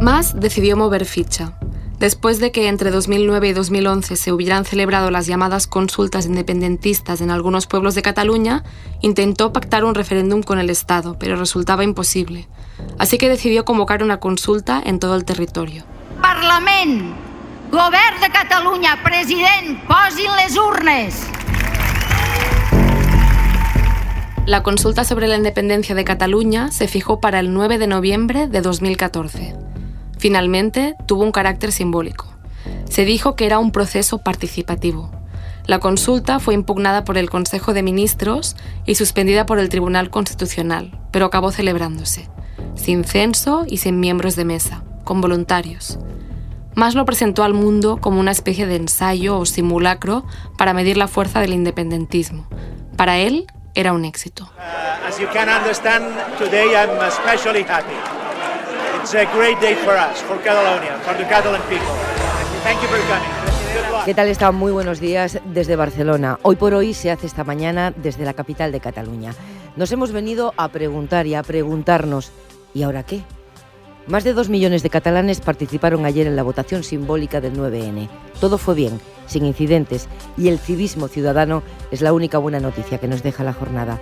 Mas 0.00 0.38
decidió 0.38 0.76
mover 0.76 1.04
ficha. 1.04 1.52
Después 2.00 2.40
de 2.40 2.50
que 2.50 2.68
entre 2.68 2.90
2009 2.90 3.48
y 3.48 3.52
2011 3.52 4.16
se 4.16 4.32
hubieran 4.32 4.64
celebrado 4.64 5.10
las 5.10 5.26
llamadas 5.26 5.66
consultas 5.66 6.24
independentistas 6.24 7.20
en 7.20 7.30
algunos 7.30 7.66
pueblos 7.66 7.94
de 7.94 8.00
Cataluña, 8.00 8.64
intentó 9.02 9.52
pactar 9.52 9.84
un 9.84 9.94
referéndum 9.94 10.42
con 10.42 10.58
el 10.58 10.70
Estado, 10.70 11.18
pero 11.18 11.36
resultaba 11.36 11.84
imposible. 11.84 12.48
Así 12.98 13.18
que 13.18 13.28
decidió 13.28 13.66
convocar 13.66 14.02
una 14.02 14.18
consulta 14.18 14.80
en 14.82 14.98
todo 14.98 15.14
el 15.14 15.26
territorio. 15.26 15.84
Parlament, 16.22 17.12
Govern 17.70 18.20
de 18.22 18.30
Catalunya, 18.30 18.98
president, 19.04 19.84
posin 19.86 20.30
les 20.42 20.56
urnes. 20.56 21.26
La 24.46 24.62
consulta 24.62 25.04
sobre 25.04 25.28
la 25.28 25.36
independencia 25.36 25.94
de 25.94 26.04
Cataluña 26.04 26.72
se 26.72 26.88
fijó 26.88 27.20
para 27.20 27.40
el 27.40 27.52
9 27.52 27.76
de 27.76 27.86
noviembre 27.86 28.46
de 28.46 28.62
2014. 28.62 29.69
Finalmente, 30.20 30.96
tuvo 31.06 31.24
un 31.24 31.32
carácter 31.32 31.72
simbólico. 31.72 32.26
Se 32.90 33.06
dijo 33.06 33.36
que 33.36 33.46
era 33.46 33.58
un 33.58 33.72
proceso 33.72 34.18
participativo. 34.18 35.10
La 35.64 35.78
consulta 35.78 36.40
fue 36.40 36.52
impugnada 36.52 37.04
por 37.04 37.16
el 37.16 37.30
Consejo 37.30 37.72
de 37.72 37.82
Ministros 37.82 38.54
y 38.84 38.96
suspendida 38.96 39.46
por 39.46 39.58
el 39.58 39.70
Tribunal 39.70 40.10
Constitucional, 40.10 41.00
pero 41.10 41.24
acabó 41.24 41.52
celebrándose, 41.52 42.28
sin 42.74 43.04
censo 43.04 43.64
y 43.66 43.78
sin 43.78 43.98
miembros 43.98 44.36
de 44.36 44.44
mesa, 44.44 44.84
con 45.04 45.22
voluntarios. 45.22 45.98
Más 46.74 46.94
lo 46.94 47.06
presentó 47.06 47.42
al 47.42 47.54
mundo 47.54 47.96
como 47.98 48.20
una 48.20 48.32
especie 48.32 48.66
de 48.66 48.76
ensayo 48.76 49.38
o 49.38 49.46
simulacro 49.46 50.26
para 50.58 50.74
medir 50.74 50.98
la 50.98 51.08
fuerza 51.08 51.40
del 51.40 51.54
independentismo. 51.54 52.46
Para 52.98 53.16
él 53.16 53.46
era 53.74 53.94
un 53.94 54.04
éxito. 54.04 54.50
Uh, 54.58 55.08
as 55.08 55.18
you 55.18 55.26
can 55.32 55.48
It's 59.00 59.14
a 59.14 59.24
great 59.34 59.58
day 59.60 59.74
for 59.76 59.96
us, 59.96 60.20
for 60.20 60.36
Catalonia, 60.42 60.98
for 61.06 61.16
the 61.16 61.24
Catalan 61.24 61.62
people. 61.70 61.88
Thank 62.62 62.82
you 62.82 62.88
for 62.88 62.98
coming. 63.08 64.04
¿Qué 64.04 64.12
tal 64.12 64.28
están? 64.28 64.54
Muy 64.54 64.72
buenos 64.72 65.00
días 65.00 65.40
desde 65.46 65.74
Barcelona. 65.74 66.38
Hoy 66.42 66.56
por 66.56 66.74
hoy 66.74 66.92
se 66.92 67.10
hace 67.10 67.26
esta 67.26 67.42
mañana 67.42 67.94
desde 67.96 68.26
la 68.26 68.34
capital 68.34 68.72
de 68.72 68.80
Cataluña. 68.80 69.32
Nos 69.74 69.90
hemos 69.90 70.12
venido 70.12 70.52
a 70.58 70.68
preguntar 70.68 71.26
y 71.26 71.34
a 71.34 71.42
preguntarnos, 71.42 72.30
¿y 72.74 72.82
ahora 72.82 73.02
qué? 73.02 73.22
Más 74.06 74.22
de 74.22 74.34
dos 74.34 74.50
millones 74.50 74.82
de 74.82 74.90
catalanes 74.90 75.40
participaron 75.40 76.04
ayer 76.04 76.26
en 76.26 76.36
la 76.36 76.42
votación 76.42 76.84
simbólica 76.84 77.40
del 77.40 77.54
9N. 77.54 78.06
Todo 78.38 78.58
fue 78.58 78.74
bien, 78.74 79.00
sin 79.26 79.46
incidentes, 79.46 80.08
y 80.36 80.48
el 80.48 80.58
civismo 80.58 81.08
ciudadano 81.08 81.62
es 81.90 82.02
la 82.02 82.12
única 82.12 82.36
buena 82.36 82.60
noticia 82.60 82.98
que 82.98 83.08
nos 83.08 83.22
deja 83.22 83.44
la 83.44 83.54
jornada 83.54 83.98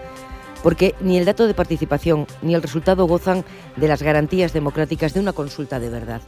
porque 0.62 0.94
ni 1.00 1.18
el 1.18 1.24
dato 1.24 1.46
de 1.46 1.54
participación 1.54 2.26
ni 2.42 2.54
el 2.54 2.62
resultado 2.62 3.06
gozan 3.06 3.44
de 3.76 3.88
las 3.88 4.02
garantías 4.02 4.52
democráticas 4.52 5.14
de 5.14 5.20
una 5.20 5.32
consulta 5.32 5.80
de 5.80 5.90
verdad. 5.90 6.22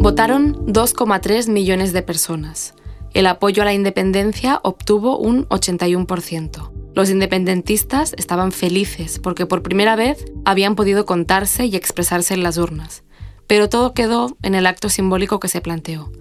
Votaron 0.00 0.54
2,3 0.66 1.50
millones 1.50 1.92
de 1.92 2.02
personas. 2.02 2.74
El 3.14 3.26
apoyo 3.26 3.62
a 3.62 3.64
la 3.64 3.74
independencia 3.74 4.60
obtuvo 4.62 5.18
un 5.18 5.46
81%. 5.48 6.70
Los 6.94 7.10
independentistas 7.10 8.14
estaban 8.16 8.52
felices 8.52 9.18
porque 9.18 9.46
por 9.46 9.62
primera 9.62 9.96
vez 9.96 10.24
habían 10.44 10.76
podido 10.76 11.04
contarse 11.04 11.66
y 11.66 11.76
expresarse 11.76 12.34
en 12.34 12.42
las 12.42 12.58
urnas. 12.58 13.02
Pero 13.46 13.68
todo 13.68 13.92
quedó 13.92 14.36
en 14.42 14.54
el 14.54 14.66
acto 14.66 14.88
simbólico 14.88 15.40
que 15.40 15.48
se 15.48 15.60
planteó. 15.60 16.12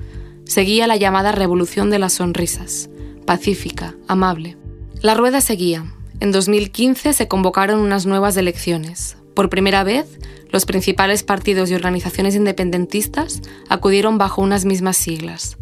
Seguía 0.46 0.88
la 0.88 0.96
llamada 0.96 1.32
Revolución 1.32 1.90
de 1.90 2.00
las 2.00 2.14
Sonrisas 2.14 2.90
pacífica, 3.28 3.94
amable. 4.08 4.58
La 5.02 5.14
rueda 5.14 5.42
seguía. 5.42 5.86
En 6.20 6.32
2015 6.32 7.14
se 7.14 7.28
convocaron 7.28 7.80
unas 7.80 8.08
nuevas 8.08 8.36
elecciones. 8.38 9.18
Por 9.36 9.52
primera 9.52 9.84
vez, 9.84 10.18
los 10.50 10.66
principales 10.66 11.22
partidos 11.22 11.70
y 11.70 11.76
organizaciones 11.76 12.34
independentistas 12.34 13.44
acudieron 13.70 14.18
bajo 14.18 14.42
unas 14.42 14.66
mismas 14.66 14.98
siglas. 14.98 15.58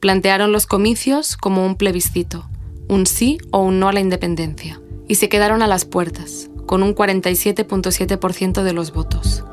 Plantearon 0.00 0.52
los 0.52 0.66
comicios 0.66 1.36
como 1.36 1.66
un 1.66 1.76
plebiscito, 1.76 2.48
un 2.88 3.04
sí 3.04 3.36
o 3.50 3.60
un 3.60 3.80
no 3.80 3.88
a 3.88 3.92
la 3.92 4.00
independencia, 4.00 4.80
y 5.08 5.16
se 5.16 5.28
quedaron 5.28 5.60
a 5.60 5.66
las 5.66 5.84
puertas, 5.84 6.48
con 6.64 6.82
un 6.82 6.94
47.7% 6.94 8.62
de 8.62 8.72
los 8.72 8.92
votos. 8.92 9.44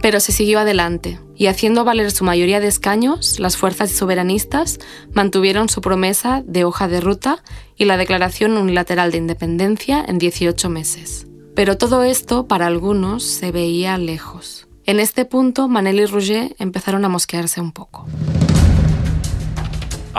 Pero 0.00 0.20
se 0.20 0.32
siguió 0.32 0.60
adelante, 0.60 1.20
y 1.34 1.46
haciendo 1.46 1.84
valer 1.84 2.10
su 2.10 2.24
mayoría 2.24 2.60
de 2.60 2.68
escaños, 2.68 3.40
las 3.40 3.56
fuerzas 3.56 3.90
soberanistas 3.90 4.78
mantuvieron 5.12 5.68
su 5.68 5.80
promesa 5.80 6.42
de 6.46 6.64
hoja 6.64 6.88
de 6.88 7.00
ruta 7.00 7.42
y 7.76 7.84
la 7.84 7.96
declaración 7.96 8.56
unilateral 8.56 9.10
de 9.10 9.18
independencia 9.18 10.04
en 10.06 10.18
18 10.18 10.68
meses. 10.68 11.26
Pero 11.54 11.76
todo 11.76 12.04
esto, 12.04 12.46
para 12.46 12.66
algunos, 12.66 13.24
se 13.24 13.50
veía 13.50 13.98
lejos. 13.98 14.68
En 14.84 15.00
este 15.00 15.24
punto, 15.24 15.68
Manel 15.68 16.00
y 16.00 16.06
Rouget 16.06 16.54
empezaron 16.58 17.04
a 17.04 17.08
mosquearse 17.08 17.60
un 17.60 17.72
poco. 17.72 18.06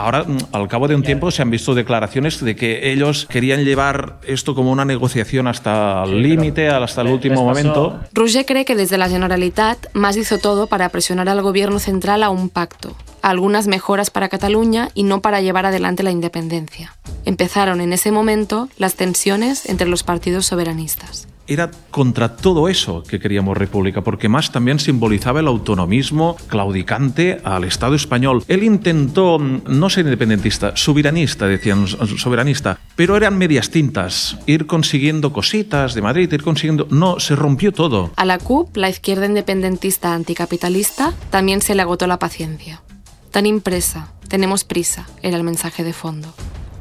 Ahora, 0.00 0.24
mm, 0.24 0.38
al 0.52 0.66
cabo 0.66 0.88
de 0.88 0.94
un 0.94 1.02
tiempo, 1.02 1.30
se 1.30 1.42
han 1.42 1.50
visto 1.50 1.74
declaraciones 1.74 2.42
de 2.42 2.56
que 2.56 2.90
ellos 2.90 3.26
querían 3.28 3.64
llevar 3.64 4.18
esto 4.26 4.54
como 4.54 4.72
una 4.72 4.86
negociación 4.86 5.46
hasta 5.46 6.04
el 6.04 6.22
límite, 6.22 6.68
hasta 6.70 7.02
el 7.02 7.08
último 7.08 7.44
momento. 7.44 8.00
Roger 8.14 8.46
cree 8.46 8.64
que 8.64 8.74
desde 8.74 8.96
la 8.96 9.10
Generalitat 9.10 9.88
más 9.92 10.16
hizo 10.16 10.38
todo 10.38 10.68
para 10.68 10.88
presionar 10.88 11.28
al 11.28 11.42
gobierno 11.42 11.78
central 11.78 12.22
a 12.22 12.30
un 12.30 12.48
pacto, 12.48 12.96
a 13.20 13.28
algunas 13.28 13.66
mejoras 13.66 14.08
para 14.08 14.30
Cataluña 14.30 14.88
y 14.94 15.02
no 15.02 15.20
para 15.20 15.42
llevar 15.42 15.66
adelante 15.66 16.02
la 16.02 16.10
independencia. 16.10 16.94
Empezaron 17.26 17.82
en 17.82 17.92
ese 17.92 18.10
momento 18.10 18.70
las 18.78 18.94
tensiones 18.94 19.66
entre 19.66 19.86
los 19.86 20.02
partidos 20.02 20.46
soberanistas. 20.46 21.28
Era 21.50 21.70
contra 21.90 22.36
todo 22.36 22.68
eso 22.68 23.02
que 23.02 23.18
queríamos 23.18 23.56
república, 23.56 24.02
porque 24.02 24.28
más 24.28 24.52
también 24.52 24.78
simbolizaba 24.78 25.40
el 25.40 25.48
autonomismo 25.48 26.36
claudicante 26.46 27.40
al 27.44 27.64
Estado 27.64 27.96
español. 27.96 28.44
Él 28.46 28.62
intentó 28.62 29.38
mm, 29.38 29.62
no 29.66 29.90
ser 29.90 30.04
independentista, 30.04 30.76
soberanista, 30.76 31.46
decían, 31.46 31.86
soberanista, 31.88 32.78
pero 32.94 33.16
eran 33.16 33.36
medias 33.36 33.70
tintas, 33.70 34.38
ir 34.46 34.66
consiguiendo 34.66 35.32
cositas 35.32 35.94
de 35.94 36.02
Madrid, 36.02 36.32
ir 36.32 36.42
consiguiendo... 36.42 36.86
No, 36.90 37.18
se 37.18 37.34
rompió 37.34 37.72
todo. 37.72 38.12
A 38.16 38.24
la 38.24 38.38
CUP, 38.38 38.76
la 38.76 38.88
izquierda 38.88 39.26
independentista 39.26 40.14
anticapitalista, 40.14 41.12
también 41.30 41.60
se 41.62 41.74
le 41.74 41.82
agotó 41.82 42.06
la 42.06 42.18
paciencia. 42.18 42.82
Tan 43.30 43.46
impresa, 43.46 44.12
tenemos 44.28 44.64
prisa, 44.64 45.08
era 45.22 45.36
el 45.36 45.44
mensaje 45.44 45.82
de 45.82 45.92
fondo. 45.92 46.32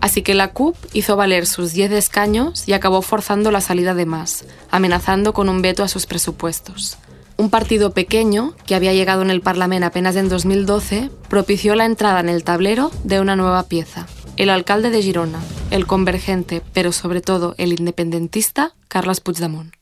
Así 0.02 0.22
que 0.22 0.34
la 0.34 0.54
CUP 0.54 0.76
hizo 0.94 1.16
valer 1.16 1.46
sus 1.46 1.74
10 1.74 1.92
escaños 1.92 2.68
y 2.68 2.74
acabó 2.74 3.02
forzando 3.02 3.52
la 3.52 3.62
salida 3.62 3.94
de 3.94 4.06
más, 4.06 4.46
amenazando 4.72 5.34
con 5.34 5.50
un 5.50 5.62
veto 5.62 5.84
a 5.84 5.88
sus 5.88 6.06
presupuestos. 6.06 6.98
Un 7.38 7.50
partido 7.50 7.94
pequeño, 7.94 8.54
que 8.66 8.76
había 8.76 8.94
llegado 8.94 9.22
en 9.22 9.30
el 9.30 9.42
Parlamento 9.42 9.88
apenas 9.88 10.16
en 10.16 10.28
2012, 10.28 11.10
propició 11.30 11.76
la 11.76 11.86
entrada 11.86 12.20
en 12.20 12.30
el 12.30 12.44
tablero 12.44 12.92
de 13.04 13.22
una 13.22 13.36
nueva 13.36 13.64
pieza, 13.64 14.08
el 14.36 14.50
alcalde 14.50 14.90
de 14.90 15.02
Girona, 15.02 15.40
el 15.72 15.88
convergente, 15.88 16.62
pero 16.74 16.92
sobre 16.92 17.22
todo 17.22 17.56
el 17.58 17.72
independentista, 17.72 18.74
Carles 18.88 19.22
Puigdemont. 19.22 19.74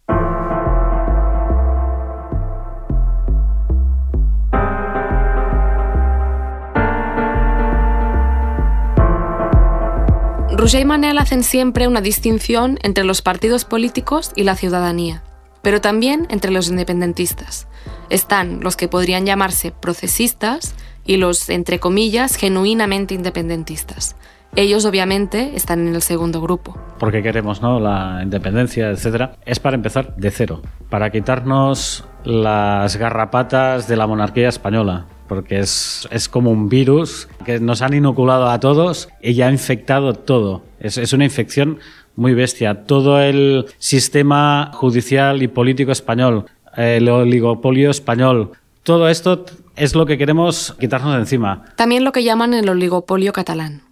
Roger 10.57 10.81
y 10.81 10.85
Manel 10.85 11.19
hacen 11.19 11.43
siempre 11.43 11.87
una 11.87 12.01
distinción 12.01 12.79
entre 12.81 13.03
los 13.03 13.21
partidos 13.21 13.63
políticos 13.63 14.31
y 14.35 14.43
la 14.43 14.55
ciudadanía, 14.55 15.21
pero 15.61 15.81
también 15.81 16.25
entre 16.31 16.49
los 16.49 16.67
independentistas. 16.67 17.67
Están 18.09 18.61
los 18.61 18.75
que 18.75 18.87
podrían 18.87 19.27
llamarse 19.27 19.71
procesistas 19.71 20.73
y 21.05 21.17
los, 21.17 21.47
entre 21.51 21.79
comillas, 21.79 22.37
genuinamente 22.37 23.13
independentistas. 23.13 24.15
Ellos 24.55 24.85
obviamente 24.85 25.55
están 25.55 25.87
en 25.87 25.93
el 25.93 26.01
segundo 26.01 26.41
grupo. 26.41 26.75
Porque 26.97 27.21
queremos 27.21 27.61
¿no? 27.61 27.79
la 27.79 28.21
independencia, 28.23 28.89
etcétera. 28.89 29.35
Es 29.45 29.59
para 29.59 29.75
empezar 29.75 30.15
de 30.15 30.31
cero, 30.31 30.63
para 30.89 31.11
quitarnos 31.11 32.03
las 32.23 32.97
garrapatas 32.97 33.87
de 33.87 33.95
la 33.95 34.07
monarquía 34.07 34.49
española, 34.49 35.05
porque 35.27 35.59
es, 35.59 36.07
es, 36.11 36.29
como 36.29 36.51
un 36.51 36.69
virus 36.69 37.27
que 37.45 37.59
nos 37.59 37.81
han 37.81 37.93
inoculado 37.93 38.49
a 38.49 38.59
todos 38.59 39.09
y 39.21 39.33
ya 39.33 39.47
ha 39.47 39.51
infectado 39.51 40.13
todo. 40.13 40.63
Es, 40.79 40.97
es, 40.97 41.13
una 41.13 41.25
infección 41.25 41.79
muy 42.15 42.33
bestia. 42.33 42.85
Todo 42.85 43.21
el 43.21 43.65
sistema 43.77 44.71
judicial 44.73 45.43
y 45.43 45.47
político 45.47 45.91
español, 45.91 46.45
el 46.75 47.09
oligopolio 47.09 47.89
español, 47.89 48.51
todo 48.83 49.09
esto 49.09 49.45
es 49.75 49.95
lo 49.95 50.05
que 50.05 50.17
queremos 50.17 50.75
quitarnos 50.79 51.13
de 51.13 51.19
encima. 51.19 51.65
También 51.75 52.03
lo 52.03 52.11
que 52.11 52.23
llaman 52.23 52.53
el 52.53 52.69
oligopolio 52.69 53.33
catalán. 53.33 53.83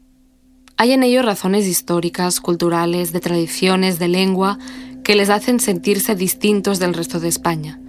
Hay 0.78 0.92
en 0.92 1.04
ello 1.04 1.22
razones 1.22 1.68
históricas, 1.68 2.42
culturales, 2.42 3.14
de 3.14 3.22
tradiciones, 3.22 4.00
de 4.00 4.10
lengua, 4.10 4.58
que 5.04 5.16
les 5.16 5.30
hacen 5.30 5.60
sentirse 5.60 6.16
distintos 6.16 6.80
del 6.80 6.94
resto 6.94 7.20
de 7.20 7.28
España, 7.28 7.80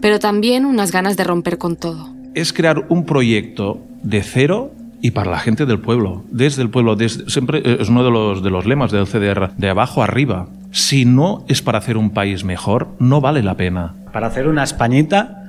pero 0.00 0.18
también 0.18 0.66
unas 0.66 0.92
ganas 0.92 1.16
de 1.16 1.24
romper 1.24 1.58
con 1.58 1.76
todo 1.76 2.17
es 2.40 2.52
crear 2.52 2.86
un 2.88 3.04
proyecto 3.04 3.80
de 4.02 4.22
cero 4.22 4.72
y 5.00 5.12
para 5.12 5.30
la 5.30 5.38
gente 5.38 5.66
del 5.66 5.80
pueblo, 5.80 6.24
desde 6.30 6.62
el 6.62 6.70
pueblo, 6.70 6.96
desde, 6.96 7.30
siempre 7.30 7.58
eh, 7.64 7.78
es 7.80 7.88
uno 7.88 8.04
de 8.04 8.10
los, 8.10 8.42
de 8.42 8.50
los 8.50 8.66
lemas 8.66 8.90
del 8.90 9.06
CDR, 9.06 9.52
de 9.56 9.70
abajo 9.70 10.02
arriba. 10.02 10.48
Si 10.70 11.04
no 11.04 11.44
es 11.48 11.62
para 11.62 11.78
hacer 11.78 11.96
un 11.96 12.10
país 12.10 12.44
mejor, 12.44 12.88
no 12.98 13.20
vale 13.20 13.42
la 13.42 13.56
pena. 13.56 13.94
Para 14.12 14.26
hacer 14.26 14.48
una 14.48 14.64
Españita 14.64 15.44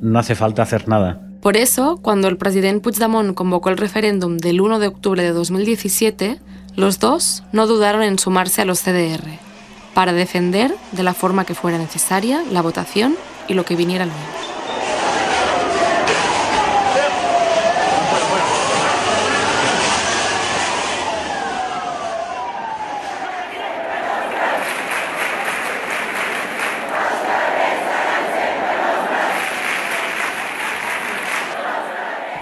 no 0.00 0.18
hace 0.18 0.34
falta 0.34 0.62
hacer 0.62 0.88
nada. 0.88 1.20
Por 1.40 1.56
eso, 1.56 1.98
cuando 2.00 2.28
el 2.28 2.38
presidente 2.38 2.80
Puigdemont 2.80 3.34
convocó 3.34 3.68
el 3.68 3.76
referéndum 3.76 4.38
del 4.38 4.62
1 4.62 4.78
de 4.78 4.86
octubre 4.86 5.22
de 5.22 5.32
2017, 5.32 6.40
los 6.76 6.98
dos 6.98 7.44
no 7.52 7.66
dudaron 7.66 8.02
en 8.02 8.18
sumarse 8.18 8.62
a 8.62 8.64
los 8.64 8.80
CDR, 8.80 9.38
para 9.92 10.12
defender, 10.12 10.74
de 10.92 11.02
la 11.02 11.12
forma 11.12 11.44
que 11.44 11.54
fuera 11.54 11.76
necesaria, 11.76 12.42
la 12.50 12.62
votación 12.62 13.14
y 13.46 13.54
lo 13.54 13.64
que 13.64 13.76
viniera 13.76 14.06
luego. 14.06 14.53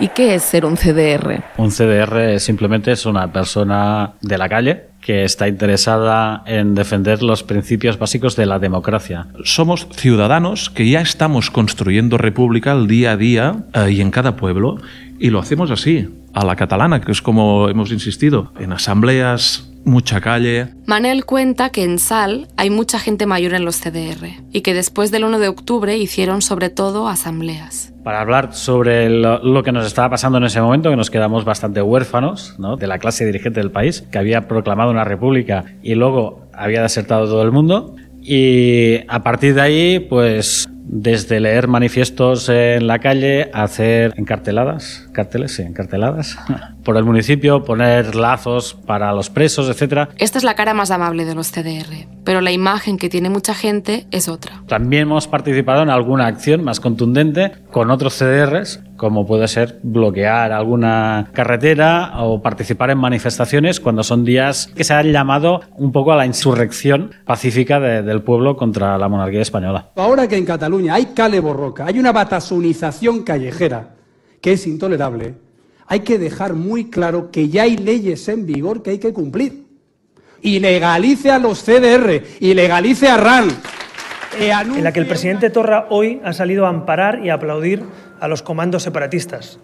¿Y 0.02 0.08
qué 0.08 0.34
es 0.34 0.42
ser 0.42 0.64
un 0.64 0.74
CDR? 0.74 1.44
Un 1.58 1.70
CDR 1.70 2.40
simplemente 2.40 2.90
es 2.90 3.06
una 3.06 3.32
persona 3.32 4.14
de 4.20 4.36
la 4.36 4.48
calle 4.48 4.86
que 5.00 5.22
está 5.22 5.46
interesada 5.46 6.42
en 6.44 6.74
defender 6.74 7.22
los 7.22 7.44
principios 7.44 8.00
básicos 8.00 8.34
de 8.34 8.46
la 8.46 8.58
democracia. 8.58 9.28
Somos 9.44 9.86
ciudadanos 9.92 10.70
que 10.70 10.90
ya 10.90 11.00
estamos 11.00 11.52
construyendo 11.52 12.18
república 12.18 12.72
el 12.72 12.88
día 12.88 13.12
a 13.12 13.16
día 13.16 13.64
eh, 13.74 13.92
y 13.92 14.00
en 14.00 14.10
cada 14.10 14.34
pueblo 14.34 14.78
y 15.20 15.30
lo 15.30 15.38
hacemos 15.38 15.70
así, 15.70 16.08
a 16.34 16.44
la 16.44 16.56
catalana, 16.56 17.00
que 17.00 17.12
es 17.12 17.22
como 17.22 17.68
hemos 17.68 17.92
insistido, 17.92 18.52
en 18.58 18.72
asambleas, 18.72 19.71
mucha 19.84 20.20
calle. 20.20 20.68
Manel 20.86 21.24
cuenta 21.24 21.70
que 21.70 21.84
en 21.84 21.98
Sal 21.98 22.48
hay 22.56 22.70
mucha 22.70 22.98
gente 22.98 23.26
mayor 23.26 23.54
en 23.54 23.64
los 23.64 23.80
CDR 23.80 24.28
y 24.52 24.60
que 24.60 24.74
después 24.74 25.10
del 25.10 25.24
1 25.24 25.38
de 25.38 25.48
octubre 25.48 25.96
hicieron 25.96 26.42
sobre 26.42 26.70
todo 26.70 27.08
asambleas. 27.08 27.92
Para 28.04 28.20
hablar 28.20 28.54
sobre 28.54 29.08
lo, 29.08 29.62
que 29.62 29.72
nos 29.72 29.86
estaba 29.86 30.10
pasando 30.10 30.38
en 30.38 30.44
ese 30.44 30.60
momento, 30.60 30.90
que 30.90 30.96
nos 30.96 31.10
quedamos 31.10 31.44
bastante 31.44 31.82
huérfanos 31.82 32.56
¿no? 32.58 32.76
de 32.76 32.86
la 32.86 32.98
clase 32.98 33.24
dirigente 33.24 33.60
del 33.60 33.70
país, 33.70 34.02
que 34.10 34.18
había 34.18 34.48
proclamado 34.48 34.90
una 34.90 35.04
república 35.04 35.64
y 35.82 35.94
luego 35.94 36.46
había 36.52 36.82
desertado 36.82 37.26
todo 37.26 37.42
el 37.42 37.52
mundo. 37.52 37.94
Y 38.20 39.00
a 39.08 39.22
partir 39.22 39.54
de 39.54 39.60
ahí, 39.60 39.98
pues 40.00 40.68
desde 40.84 41.40
leer 41.40 41.68
manifiestos 41.68 42.48
en 42.48 42.86
la 42.86 42.98
calle 42.98 43.50
a 43.52 43.62
hacer 43.62 44.12
encarteladas, 44.16 45.08
carteles, 45.12 45.54
sí, 45.54 45.62
encarteladas, 45.62 46.38
por 46.84 46.96
el 46.96 47.04
municipio, 47.04 47.64
poner 47.64 48.14
lazos 48.14 48.74
para 48.86 49.12
los 49.12 49.30
presos, 49.30 49.68
etc. 49.68 50.10
Esta 50.18 50.38
es 50.38 50.44
la 50.44 50.54
cara 50.54 50.74
más 50.74 50.90
amable 50.90 51.24
de 51.24 51.34
los 51.34 51.50
CDR, 51.50 52.06
pero 52.24 52.40
la 52.40 52.52
imagen 52.52 52.98
que 52.98 53.08
tiene 53.08 53.30
mucha 53.30 53.54
gente 53.54 54.06
es 54.10 54.28
otra. 54.28 54.62
También 54.66 55.02
hemos 55.02 55.28
participado 55.28 55.82
en 55.82 55.90
alguna 55.90 56.26
acción 56.26 56.64
más 56.64 56.80
contundente 56.80 57.52
con 57.72 57.90
otros 57.90 58.14
CDRs, 58.14 58.80
como 58.96 59.26
puede 59.26 59.48
ser 59.48 59.80
bloquear 59.82 60.52
alguna 60.52 61.30
carretera 61.32 62.12
o 62.22 62.42
participar 62.42 62.90
en 62.90 62.98
manifestaciones 62.98 63.80
cuando 63.80 64.04
son 64.04 64.24
días 64.24 64.70
que 64.76 64.84
se 64.84 64.92
han 64.94 65.10
llamado 65.10 65.62
un 65.76 65.90
poco 65.90 66.12
a 66.12 66.16
la 66.16 66.26
insurrección 66.26 67.12
pacífica 67.24 67.80
del 67.80 68.22
pueblo 68.22 68.56
contra 68.56 68.98
la 68.98 69.08
monarquía 69.08 69.40
española. 69.40 69.90
Ahora 69.96 70.28
que 70.28 70.36
en 70.36 70.44
Cataluña 70.44 70.94
hay 70.94 71.06
cale 71.06 71.40
borroca, 71.40 71.86
hay 71.86 71.98
una 71.98 72.12
batasunización 72.12 73.22
callejera 73.22 73.94
que 74.40 74.52
es 74.52 74.66
intolerable, 74.66 75.34
hay 75.86 76.00
que 76.00 76.18
dejar 76.18 76.54
muy 76.54 76.90
claro 76.90 77.30
que 77.30 77.48
ya 77.48 77.62
hay 77.62 77.76
leyes 77.76 78.28
en 78.28 78.44
vigor 78.44 78.82
que 78.82 78.90
hay 78.90 78.98
que 78.98 79.12
cumplir. 79.12 79.66
Y 80.42 80.58
legalice 80.58 81.30
a 81.30 81.38
los 81.38 81.62
CDR, 81.62 82.22
y 82.40 82.52
legalice 82.54 83.08
a 83.08 83.16
RAN. 83.16 83.48
En 84.38 84.84
la 84.84 84.92
que 84.92 85.00
el 85.00 85.06
presidente 85.06 85.50
Torra 85.50 85.86
hoy 85.90 86.20
ha 86.24 86.32
salido 86.32 86.66
a 86.66 86.70
amparar 86.70 87.20
y 87.24 87.30
a 87.30 87.34
aplaudir 87.34 87.82
a 88.18 88.28
los 88.28 88.42
comandos 88.42 88.82
separatistas. 88.82 89.60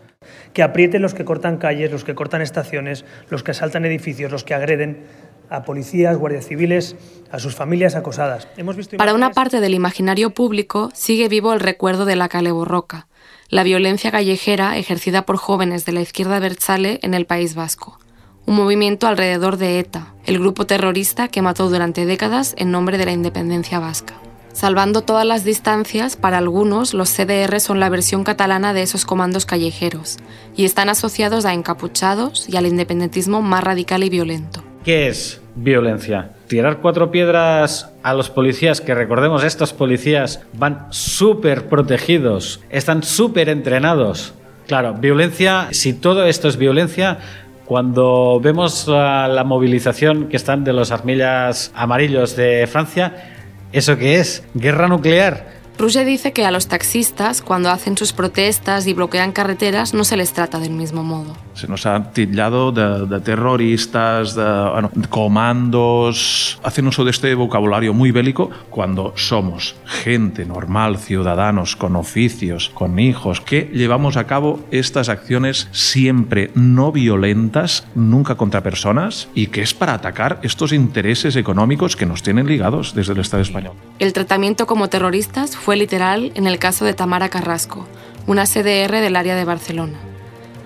Que 0.52 0.62
aprieten 0.62 1.00
los 1.00 1.14
que 1.14 1.24
cortan 1.24 1.56
calles, 1.56 1.90
los 1.90 2.04
que 2.04 2.14
cortan 2.14 2.42
estaciones, 2.42 3.04
los 3.30 3.42
que 3.42 3.52
asaltan 3.52 3.84
edificios, 3.86 4.30
los 4.30 4.44
que 4.44 4.54
agreden 4.54 5.04
a 5.48 5.62
policías, 5.62 6.16
guardias 6.16 6.46
civiles, 6.46 6.96
a 7.30 7.38
sus 7.38 7.54
familias 7.54 7.94
acosadas. 7.94 8.48
Hemos 8.56 8.76
visto 8.76 8.96
Para 8.98 9.14
una 9.14 9.30
parte 9.30 9.60
del 9.60 9.74
imaginario 9.74 10.30
público 10.30 10.90
sigue 10.92 11.28
vivo 11.28 11.54
el 11.54 11.60
recuerdo 11.60 12.04
de 12.04 12.16
la 12.16 12.28
Cale 12.28 12.52
Borroca, 12.52 13.06
la 13.48 13.62
violencia 13.62 14.10
callejera 14.10 14.76
ejercida 14.76 15.24
por 15.24 15.38
jóvenes 15.38 15.86
de 15.86 15.92
la 15.92 16.02
izquierda 16.02 16.38
Berchale 16.40 17.00
en 17.02 17.14
el 17.14 17.24
País 17.24 17.54
Vasco. 17.54 17.98
Un 18.44 18.56
movimiento 18.56 19.06
alrededor 19.06 19.56
de 19.56 19.78
ETA, 19.78 20.14
el 20.26 20.38
grupo 20.38 20.66
terrorista 20.66 21.28
que 21.28 21.42
mató 21.42 21.70
durante 21.70 22.04
décadas 22.04 22.54
en 22.58 22.70
nombre 22.70 22.98
de 22.98 23.06
la 23.06 23.12
independencia 23.12 23.78
vasca. 23.78 24.14
Salvando 24.58 25.02
todas 25.02 25.24
las 25.24 25.44
distancias, 25.44 26.16
para 26.16 26.38
algunos 26.38 26.92
los 26.92 27.10
CDR 27.10 27.60
son 27.60 27.78
la 27.78 27.88
versión 27.90 28.24
catalana 28.24 28.74
de 28.74 28.82
esos 28.82 29.04
comandos 29.04 29.46
callejeros 29.46 30.16
y 30.56 30.64
están 30.64 30.88
asociados 30.88 31.44
a 31.44 31.54
encapuchados 31.54 32.48
y 32.48 32.56
al 32.56 32.66
independentismo 32.66 33.40
más 33.40 33.62
radical 33.62 34.02
y 34.02 34.10
violento. 34.10 34.64
¿Qué 34.84 35.06
es 35.06 35.40
violencia? 35.54 36.32
Tirar 36.48 36.78
cuatro 36.78 37.12
piedras 37.12 37.92
a 38.02 38.14
los 38.14 38.30
policías, 38.30 38.80
que 38.80 38.96
recordemos, 38.96 39.44
estos 39.44 39.72
policías 39.72 40.40
van 40.54 40.88
súper 40.90 41.68
protegidos, 41.68 42.60
están 42.68 43.04
súper 43.04 43.50
entrenados. 43.50 44.34
Claro, 44.66 44.94
violencia, 44.94 45.68
si 45.70 45.92
todo 45.92 46.24
esto 46.24 46.48
es 46.48 46.56
violencia, 46.56 47.18
cuando 47.64 48.40
vemos 48.42 48.88
la, 48.88 49.28
la, 49.28 49.44
movilización 49.44 50.28
que 50.28 50.36
están 50.36 50.64
de 50.64 50.72
los 50.72 50.90
armillas 50.90 51.70
amarillos 51.76 52.34
de 52.34 52.66
Francia, 52.66 53.37
¿Eso 53.72 53.98
qué 53.98 54.18
es? 54.18 54.42
¿Guerra 54.54 54.88
nuclear? 54.88 55.57
Roger 55.78 56.04
dice 56.04 56.32
que 56.32 56.44
a 56.44 56.50
los 56.50 56.66
taxistas, 56.66 57.40
cuando 57.40 57.70
hacen 57.70 57.96
sus 57.96 58.12
protestas 58.12 58.88
y 58.88 58.94
bloquean 58.94 59.30
carreteras, 59.30 59.94
no 59.94 60.02
se 60.02 60.16
les 60.16 60.32
trata 60.32 60.58
del 60.58 60.72
mismo 60.72 61.04
modo. 61.04 61.36
Se 61.54 61.68
nos 61.68 61.86
ha 61.86 62.12
tildado 62.12 62.72
de, 62.72 63.06
de 63.06 63.20
terroristas, 63.20 64.34
de, 64.34 64.42
bueno, 64.42 64.90
de 64.92 65.06
comandos. 65.08 66.58
Hacen 66.64 66.88
uso 66.88 67.04
de 67.04 67.12
este 67.12 67.32
vocabulario 67.34 67.94
muy 67.94 68.10
bélico 68.10 68.50
cuando 68.70 69.12
somos 69.16 69.76
gente 69.84 70.44
normal, 70.44 70.98
ciudadanos 70.98 71.76
con 71.76 71.94
oficios, 71.94 72.70
con 72.74 72.98
hijos, 72.98 73.40
que 73.40 73.70
llevamos 73.72 74.16
a 74.16 74.26
cabo 74.26 74.58
estas 74.72 75.08
acciones 75.08 75.68
siempre 75.70 76.50
no 76.54 76.90
violentas, 76.90 77.86
nunca 77.94 78.34
contra 78.34 78.64
personas, 78.64 79.28
y 79.32 79.46
que 79.46 79.62
es 79.62 79.74
para 79.74 79.94
atacar 79.94 80.40
estos 80.42 80.72
intereses 80.72 81.36
económicos 81.36 81.94
que 81.94 82.06
nos 82.06 82.24
tienen 82.24 82.48
ligados 82.48 82.94
desde 82.94 83.12
el 83.12 83.20
Estado 83.20 83.42
español. 83.44 83.74
El 84.00 84.12
tratamiento 84.12 84.66
como 84.66 84.88
terroristas 84.88 85.56
fue 85.56 85.67
literal 85.76 86.32
en 86.34 86.46
el 86.46 86.58
caso 86.58 86.84
de 86.84 86.94
Tamara 86.94 87.28
Carrasco, 87.28 87.86
una 88.26 88.44
CDR 88.44 89.00
del 89.00 89.16
área 89.16 89.36
de 89.36 89.44
Barcelona. 89.44 89.98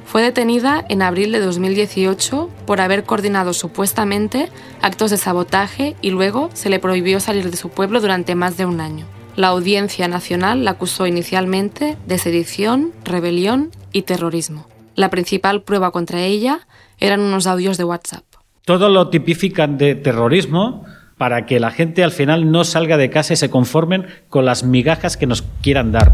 Fue 0.04 0.20
detenida 0.20 0.84
en 0.90 1.00
abril 1.00 1.32
de 1.32 1.40
2018 1.40 2.50
por 2.66 2.80
haber 2.80 3.04
coordinado 3.04 3.54
supuestamente 3.54 4.50
actos 4.82 5.10
de 5.10 5.16
sabotaje 5.16 5.96
y 6.02 6.10
luego 6.10 6.50
se 6.52 6.68
le 6.68 6.78
prohibió 6.78 7.18
salir 7.18 7.50
de 7.50 7.56
su 7.56 7.70
pueblo 7.70 8.00
durante 8.00 8.34
más 8.34 8.58
de 8.58 8.66
un 8.66 8.80
año. 8.80 9.06
La 9.36 9.48
Audiencia 9.48 10.08
Nacional 10.08 10.66
la 10.66 10.72
acusó 10.72 11.06
inicialmente 11.06 11.96
de 12.06 12.18
sedición, 12.18 12.92
rebelión 13.04 13.70
y 13.90 14.02
terrorismo. 14.02 14.66
La 14.94 15.08
principal 15.08 15.62
prueba 15.62 15.90
contra 15.90 16.20
ella 16.20 16.66
eran 16.98 17.20
unos 17.20 17.46
audios 17.46 17.78
de 17.78 17.84
WhatsApp. 17.84 18.24
Todo 18.66 18.90
lo 18.90 19.08
tipifican 19.08 19.78
de 19.78 19.94
terrorismo 19.94 20.84
para 21.22 21.46
que 21.46 21.60
la 21.60 21.70
gente 21.70 22.02
al 22.02 22.10
final 22.10 22.50
no 22.50 22.64
salga 22.64 22.96
de 22.96 23.08
casa 23.08 23.34
y 23.34 23.36
se 23.36 23.48
conformen 23.48 24.08
con 24.28 24.44
las 24.44 24.64
migajas 24.64 25.16
que 25.16 25.28
nos 25.28 25.42
quieran 25.62 25.92
dar. 25.92 26.12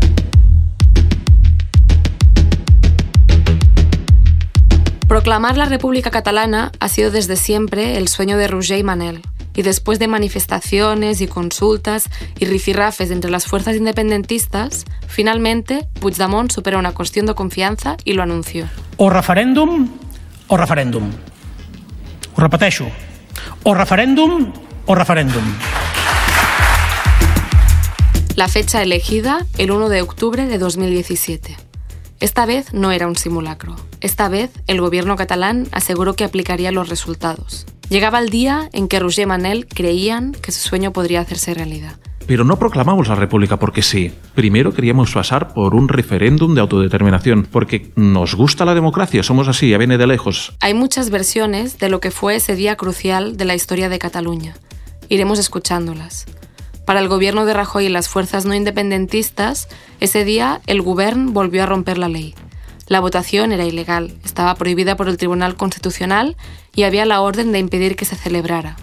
Proclamar 5.09 5.57
la 5.57 5.64
República 5.64 6.11
Catalana 6.11 6.73
ha 6.79 6.88
sido 6.90 7.11
desde 7.11 7.37
siempre 7.37 7.97
el 7.97 8.09
sueño 8.09 8.37
de 8.37 8.49
Roger 8.49 8.79
y 8.79 8.83
Manel. 8.83 9.23
Y 9.57 9.62
después 9.62 9.99
de 9.99 10.09
manifestaciones 10.09 11.23
y 11.23 11.27
consultas 11.27 12.11
y 12.38 12.44
rifirrafes 12.44 13.11
entre 13.11 13.31
las 13.31 13.47
fuerzas 13.47 13.77
independentistas, 13.77 14.85
finalmente 15.07 15.88
Puigdemont 16.03 16.53
superó 16.53 16.79
una 16.79 16.92
cuestión 16.92 17.25
de 17.25 17.35
confianza 17.35 17.97
y 18.05 18.12
lo 18.12 18.23
anunció. 18.23 18.66
O 18.99 19.09
referèndum 19.09 19.88
o 20.49 20.57
referèndum. 20.59 21.11
Ho 22.35 22.40
repeteixo. 22.42 22.85
O 23.64 23.73
referèndum 23.73 24.67
o 24.88 24.94
referéndum. 24.94 25.44
La 28.35 28.48
fecha 28.48 28.83
elegida, 28.83 29.46
el 29.59 29.70
1 29.70 29.88
de 29.90 30.01
octubre 30.01 30.46
de 30.46 30.59
2017. 30.59 31.57
Esta 32.20 32.46
vez 32.46 32.72
no 32.72 32.90
era 32.90 33.07
un 33.07 33.14
simulacro. 33.14 33.77
Esta 34.01 34.29
vez 34.29 34.51
el 34.66 34.81
gobierno 34.81 35.16
catalán 35.16 35.68
aseguró 35.72 36.14
que 36.14 36.24
aplicaría 36.24 36.72
los 36.72 36.88
resultados. 36.88 37.66
Llegaba 37.90 38.18
el 38.18 38.31
día 38.31 38.70
en 38.72 38.88
que 38.88 38.98
Roger 38.98 39.27
Manel 39.27 39.66
creían 39.66 40.33
que 40.33 40.53
su 40.53 40.66
sueño 40.66 40.92
podría 40.92 41.20
hacerse 41.20 41.53
realidad. 41.53 41.96
Pero 42.27 42.44
no 42.44 42.59
proclamamos 42.59 43.09
la 43.09 43.14
República 43.14 43.59
porque 43.59 43.83
sí. 43.83 44.12
Primero 44.35 44.72
queríamos 44.72 45.12
pasar 45.12 45.53
por 45.53 45.74
un 45.74 45.88
referéndum 45.88 46.55
de 46.55 46.61
autodeterminación, 46.61 47.46
porque 47.51 47.90
nos 47.96 48.35
gusta 48.35 48.64
la 48.64 48.74
democracia, 48.74 49.22
somos 49.22 49.48
así, 49.48 49.70
ya 49.70 49.79
viene 49.79 49.98
de 49.98 50.07
lejos. 50.07 50.55
Hay 50.61 50.74
muchas 50.74 51.11
versiones 51.11 51.79
de 51.79 51.88
lo 51.88 52.01
que 52.01 52.11
fue 52.11 52.37
ese 52.37 52.55
día 52.55 52.77
crucial 52.77 53.37
de 53.37 53.44
la 53.46 53.55
historia 53.55 53.88
de 53.88 53.98
Cataluña. 53.98 54.55
Iremos 55.09 55.38
escuchándolas. 55.38 56.27
Para 56.85 57.01
el 57.01 57.09
gobierno 57.09 57.44
de 57.44 57.55
Rajoy 57.55 57.87
y 57.87 57.88
las 57.88 58.09
fuerzas 58.09 58.44
no 58.44 58.55
independentistas, 58.55 59.68
ese 60.01 60.25
día 60.25 60.61
el 60.66 60.83
gobierno 60.83 61.33
volvió 61.33 61.62
a 61.62 61.66
romper 61.66 61.99
la 61.99 62.09
ley. 62.09 62.35
La 62.87 63.01
votación 63.01 63.53
era 63.53 63.66
ilegal, 63.66 64.14
estaba 64.25 64.55
prohibida 64.55 64.97
por 64.97 65.09
el 65.09 65.18
Tribunal 65.18 65.57
Constitucional 65.57 66.37
y 66.75 66.85
había 66.85 67.05
la 67.05 67.21
orden 67.21 67.53
de 67.53 67.59
impedir 67.59 67.97
que 67.97 68.07
se 68.07 68.16
celebrara. 68.16 68.77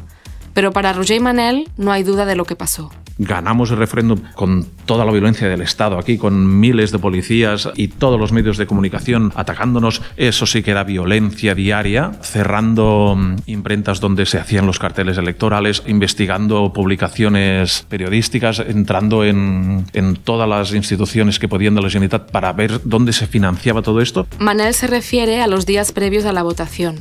Pero 0.55 0.71
para 0.71 0.93
Roger 0.93 1.17
y 1.17 1.19
Manel 1.19 1.69
no 1.77 1.91
hay 1.91 2.01
duda 2.01 2.25
de 2.25 2.35
lo 2.35 2.45
que 2.45 2.55
pasó 2.55 2.89
ganamos 3.17 3.71
el 3.71 3.77
referéndum 3.77 4.19
con 4.33 4.65
toda 4.85 5.05
la 5.05 5.11
violencia 5.11 5.47
del 5.47 5.61
Estado 5.61 5.97
aquí, 5.97 6.17
con 6.17 6.59
miles 6.59 6.91
de 6.91 6.99
policías 6.99 7.69
y 7.75 7.87
todos 7.87 8.19
los 8.19 8.31
medios 8.31 8.57
de 8.57 8.67
comunicación 8.67 9.31
atacándonos. 9.35 10.01
Eso 10.17 10.45
sí 10.45 10.63
que 10.63 10.71
era 10.71 10.83
violencia 10.83 11.55
diaria, 11.55 12.11
cerrando 12.21 13.15
mm, 13.17 13.35
imprentas 13.45 13.99
donde 13.99 14.25
se 14.25 14.37
hacían 14.37 14.65
los 14.65 14.79
carteles 14.79 15.17
electorales, 15.17 15.83
investigando 15.87 16.73
publicaciones 16.73 17.85
periodísticas, 17.89 18.59
entrando 18.59 19.23
en, 19.23 19.85
en 19.93 20.15
todas 20.15 20.47
las 20.47 20.73
instituciones 20.73 21.39
que 21.39 21.47
podían 21.47 21.75
de 21.75 21.81
la 21.81 21.89
Generalitat 21.89 22.31
para 22.31 22.51
ver 22.53 22.81
dónde 22.83 23.13
se 23.13 23.27
financiaba 23.27 23.81
todo 23.81 24.01
esto. 24.01 24.27
Manel 24.39 24.73
se 24.73 24.87
refiere 24.87 25.41
a 25.41 25.47
los 25.47 25.65
días 25.65 25.91
previos 25.91 26.25
a 26.25 26.33
la 26.33 26.43
votación, 26.43 26.99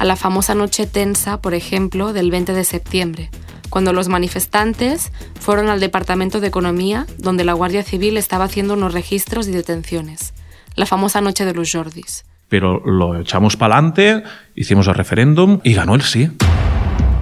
a 0.00 0.04
la 0.06 0.16
famosa 0.16 0.54
noche 0.54 0.86
tensa, 0.86 1.42
por 1.42 1.52
ejemplo, 1.52 2.14
del 2.14 2.30
20 2.30 2.54
de 2.54 2.64
septiembre 2.64 3.30
cuando 3.68 3.92
los 3.92 4.08
manifestantes 4.08 5.12
fueron 5.38 5.68
al 5.68 5.78
Departamento 5.78 6.40
de 6.40 6.48
Economía, 6.48 7.06
donde 7.18 7.44
la 7.44 7.52
Guardia 7.52 7.84
Civil 7.84 8.16
estaba 8.16 8.46
haciendo 8.46 8.74
unos 8.74 8.92
registros 8.92 9.46
y 9.46 9.52
detenciones. 9.52 10.34
La 10.74 10.86
famosa 10.86 11.20
noche 11.20 11.44
de 11.44 11.54
los 11.54 11.70
Jordis. 11.70 12.24
Pero 12.48 12.80
lo 12.84 13.20
echamos 13.20 13.56
para 13.56 13.76
adelante, 13.76 14.24
hicimos 14.56 14.88
el 14.88 14.94
referéndum 14.94 15.60
y 15.62 15.74
ganó 15.74 15.94
el 15.94 16.02
sí. 16.02 16.30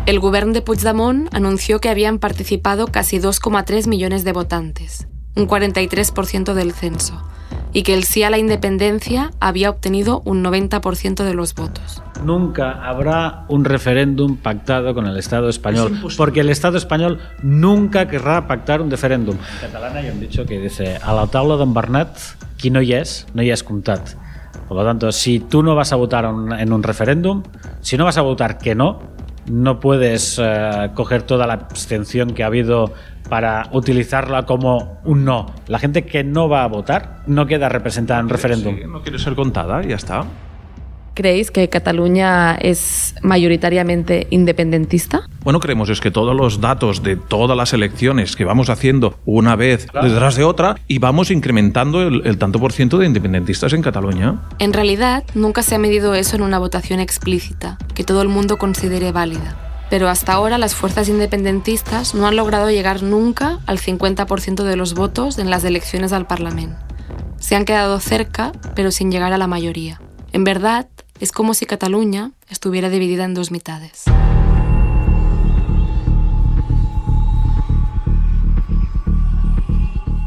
El 0.07 0.21
gobierno 0.21 0.55
de 0.55 0.63
Puigdemont 0.63 1.29
anunció 1.35 1.81
que 1.81 1.91
habían 1.91 2.19
participado 2.19 2.87
casi 2.87 3.19
2,3 3.19 3.89
millones 3.89 4.25
de 4.25 4.33
votantes, 4.33 5.07
un 5.37 5.47
43% 5.47 6.55
del 6.55 6.73
censo, 6.73 7.23
y 7.79 7.85
que 7.85 7.95
el 7.95 8.03
sí 8.03 8.25
a 8.25 8.31
la 8.31 8.39
independencia 8.39 9.31
había 9.39 9.71
obtenido 9.71 10.21
un 10.25 10.43
90% 10.43 11.23
de 11.23 11.33
los 11.33 11.55
votos. 11.55 12.03
Nunca 12.25 12.73
habrá 12.73 13.45
un 13.47 13.65
referéndum 13.65 14.37
pactado 14.37 14.95
con 14.95 15.07
el 15.07 15.17
Estado 15.17 15.49
español, 15.49 15.97
porque 16.17 16.41
el 16.41 16.51
Estado 16.51 16.77
español 16.77 17.21
nunca 17.41 18.09
querrá 18.09 18.49
pactar 18.49 18.83
un 18.83 18.91
referéndum. 18.91 19.37
En 19.37 19.61
catalán 19.61 19.97
hay 19.97 20.11
un 20.11 20.19
dicho 20.19 20.45
que 20.45 20.59
dice, 20.59 20.99
a 21.01 21.15
la 21.15 21.29
tabla 21.29 21.55
d'en 21.55 21.71
Bernat, 21.73 22.19
qui 22.59 22.75
no 22.75 22.83
hi 22.83 22.97
és, 22.99 23.29
no 23.31 23.47
hi 23.47 23.53
és 23.55 23.63
comptat. 23.63 24.17
Por 24.67 24.77
lo 24.77 24.83
tanto, 24.83 25.13
si 25.13 25.39
tú 25.39 25.63
no 25.63 25.77
vas 25.77 25.93
a 25.93 25.97
votar 26.03 26.25
en 26.25 26.73
un 26.73 26.83
referéndum, 26.83 27.45
si 27.81 27.97
no 27.97 28.07
vas 28.07 28.19
a 28.19 28.23
votar 28.23 28.59
que 28.59 28.75
no, 28.75 28.99
no 29.47 29.79
puedes 29.79 30.41
uh, 30.41 30.93
coger 30.95 31.23
toda 31.23 31.47
la 31.47 31.55
abstención 31.55 32.35
que 32.35 32.43
ha 32.43 32.47
habido 32.47 32.93
para 33.29 33.69
utilizarla 33.73 34.47
como 34.47 35.01
un 35.05 35.25
no. 35.25 35.47
La 35.67 35.79
gente 35.79 36.05
que 36.05 36.25
no 36.25 36.49
va 36.49 36.65
a 36.65 36.67
votar 36.67 37.23
no 37.27 37.47
queda 37.47 37.69
representada 37.69 38.21
en 38.21 38.29
referéndum. 38.29 38.77
Sí, 38.77 38.83
no 38.87 39.03
quiere 39.03 39.19
ser 39.19 39.35
contada, 39.35 39.83
ya 39.83 39.97
está. 39.97 40.25
¿Creéis 41.19 41.51
que 41.51 41.69
Cataluña 41.69 42.55
es 42.55 43.17
mayoritariamente 43.23 44.29
independentista? 44.31 45.23
Bueno, 45.43 45.59
creemos 45.59 45.91
es 45.91 46.01
que 46.01 46.13
todos 46.13 46.37
los 46.37 46.61
datos 46.61 47.03
de 47.03 47.17
todas 47.17 47.57
las 47.57 47.73
elecciones 47.73 48.37
que 48.37 48.45
vamos 48.45 48.71
haciendo 48.71 49.19
una 49.27 49.57
vez 49.57 49.89
detrás 50.01 50.37
de 50.37 50.45
otra 50.45 50.77
y 50.87 51.01
vamos 51.01 51.33
incrementando 51.33 52.03
el, 52.03 52.25
el 52.25 52.39
tanto 52.39 52.61
por 52.61 52.73
ciento 52.73 52.99
de 52.99 53.07
independentistas 53.07 53.73
en 53.73 53.83
Cataluña. 53.83 54.43
En 54.61 54.73
realidad, 54.73 55.25
nunca 55.35 55.65
se 55.65 55.75
ha 55.75 55.79
medido 55.81 56.15
eso 56.15 56.37
en 56.37 56.43
una 56.43 56.61
votación 56.61 57.01
explícita, 57.01 57.79
que 57.97 58.05
todo 58.05 58.23
el 58.23 58.29
mundo 58.29 58.57
considere 58.57 59.11
válida. 59.11 59.68
Pero 59.91 60.09
hasta 60.09 60.33
ahora 60.33 60.59
las 60.59 60.75
fuerzas 60.75 61.09
independentistas 61.09 62.15
no 62.15 62.27
han 62.27 62.37
logrado 62.37 62.71
llegar 62.71 63.03
nunca 63.03 63.59
al 63.67 63.79
50% 63.79 64.63
de 64.65 64.77
los 64.77 64.95
votos 64.95 65.39
en 65.39 65.51
las 65.51 65.65
elecciones 65.65 66.13
al 66.13 66.27
Parlamento. 66.27 66.79
Se 67.39 67.57
han 67.57 67.65
quedado 67.65 67.99
cerca, 68.01 68.53
pero 68.75 68.91
sin 68.91 69.11
llegar 69.11 69.33
a 69.33 69.39
la 69.39 69.47
mayoría. 69.47 70.01
En 70.33 70.45
verdad, 70.45 70.89
es 71.21 71.33
como 71.33 71.55
si 71.55 71.67
Cataluña 71.67 72.33
estuviera 72.51 72.91
dividida 72.91 73.25
en 73.25 73.35
dos 73.35 73.51
mitades. 73.51 74.05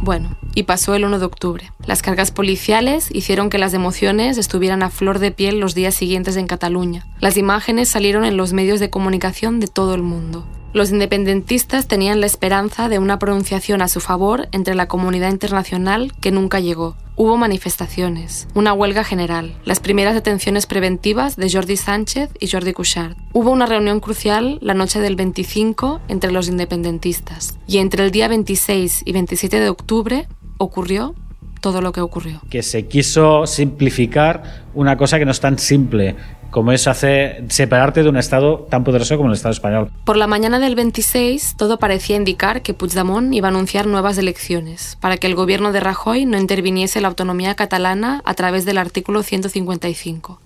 Bueno, 0.03 0.35
y 0.55 0.63
pasó 0.63 0.95
el 0.95 1.05
1 1.05 1.19
de 1.19 1.25
octubre. 1.25 1.71
Las 1.85 2.01
cargas 2.01 2.31
policiales 2.31 3.09
hicieron 3.11 3.49
que 3.49 3.57
las 3.57 3.73
emociones 3.73 4.37
estuvieran 4.37 4.83
a 4.83 4.89
flor 4.89 5.19
de 5.19 5.31
piel 5.31 5.59
los 5.59 5.75
días 5.75 5.95
siguientes 5.95 6.37
en 6.37 6.47
Cataluña. 6.47 7.05
Las 7.19 7.37
imágenes 7.37 7.89
salieron 7.89 8.25
en 8.25 8.37
los 8.37 8.53
medios 8.53 8.79
de 8.79 8.89
comunicación 8.89 9.59
de 9.59 9.67
todo 9.67 9.95
el 9.95 10.01
mundo. 10.01 10.45
Los 10.73 10.91
independentistas 10.91 11.87
tenían 11.87 12.21
la 12.21 12.27
esperanza 12.27 12.87
de 12.87 12.97
una 12.97 13.19
pronunciación 13.19 13.81
a 13.81 13.89
su 13.89 13.99
favor 13.99 14.47
entre 14.53 14.73
la 14.73 14.87
comunidad 14.87 15.29
internacional 15.29 16.13
que 16.21 16.31
nunca 16.31 16.61
llegó. 16.61 16.95
Hubo 17.17 17.35
manifestaciones, 17.35 18.47
una 18.53 18.71
huelga 18.71 19.03
general, 19.03 19.53
las 19.65 19.81
primeras 19.81 20.13
detenciones 20.13 20.65
preventivas 20.67 21.35
de 21.35 21.51
Jordi 21.51 21.75
Sánchez 21.75 22.29
y 22.39 22.47
Jordi 22.47 22.71
Cuixart. 22.71 23.17
Hubo 23.33 23.51
una 23.51 23.65
reunión 23.65 23.99
crucial 23.99 24.59
la 24.61 24.73
noche 24.73 25.01
del 25.01 25.17
25 25.17 25.99
entre 26.07 26.31
los 26.31 26.47
independentistas. 26.47 27.59
Y 27.67 27.79
entre 27.79 28.05
el 28.05 28.11
día 28.11 28.29
26 28.29 29.03
y 29.05 29.11
27 29.11 29.59
de 29.59 29.69
octubre 29.69 30.27
ocurrió 30.61 31.15
todo 31.59 31.81
lo 31.81 31.91
que 31.91 32.01
ocurrió. 32.01 32.41
Que 32.49 32.63
se 32.63 32.87
quiso 32.87 33.45
simplificar 33.47 34.65
una 34.73 34.97
cosa 34.97 35.19
que 35.19 35.25
no 35.25 35.31
es 35.31 35.39
tan 35.39 35.57
simple 35.59 36.15
como 36.51 36.73
es 36.73 36.85
hacer 36.87 37.45
separarte 37.47 38.03
de 38.03 38.09
un 38.09 38.17
Estado 38.17 38.67
tan 38.69 38.83
poderoso 38.83 39.15
como 39.15 39.29
el 39.29 39.35
Estado 39.35 39.53
español. 39.53 39.89
Por 40.03 40.17
la 40.17 40.27
mañana 40.27 40.59
del 40.59 40.75
26, 40.75 41.55
todo 41.57 41.79
parecía 41.79 42.17
indicar 42.17 42.61
que 42.61 42.73
Puigdemont 42.73 43.33
iba 43.33 43.47
a 43.47 43.51
anunciar 43.51 43.87
nuevas 43.87 44.17
elecciones 44.17 44.97
para 44.99 45.15
que 45.15 45.27
el 45.27 45.35
gobierno 45.35 45.71
de 45.71 45.79
Rajoy 45.79 46.25
no 46.25 46.37
interviniese 46.37 46.99
la 46.99 47.07
autonomía 47.07 47.55
catalana 47.55 48.21
a 48.25 48.33
través 48.33 48.65
del 48.65 48.77
artículo 48.77 49.23
155. 49.23 50.41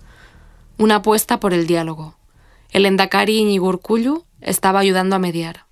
Una 0.78 0.98
apuesta 0.98 1.40
por 1.40 1.54
el 1.54 1.66
diálogo. 1.66 2.16
El 2.72 2.86
endacari 2.86 3.40
Iñigo 3.40 3.68
Urkullu 3.68 4.26
estaba 4.42 4.80
ayudando 4.80 5.16
a 5.16 5.20
mediar. 5.20 5.66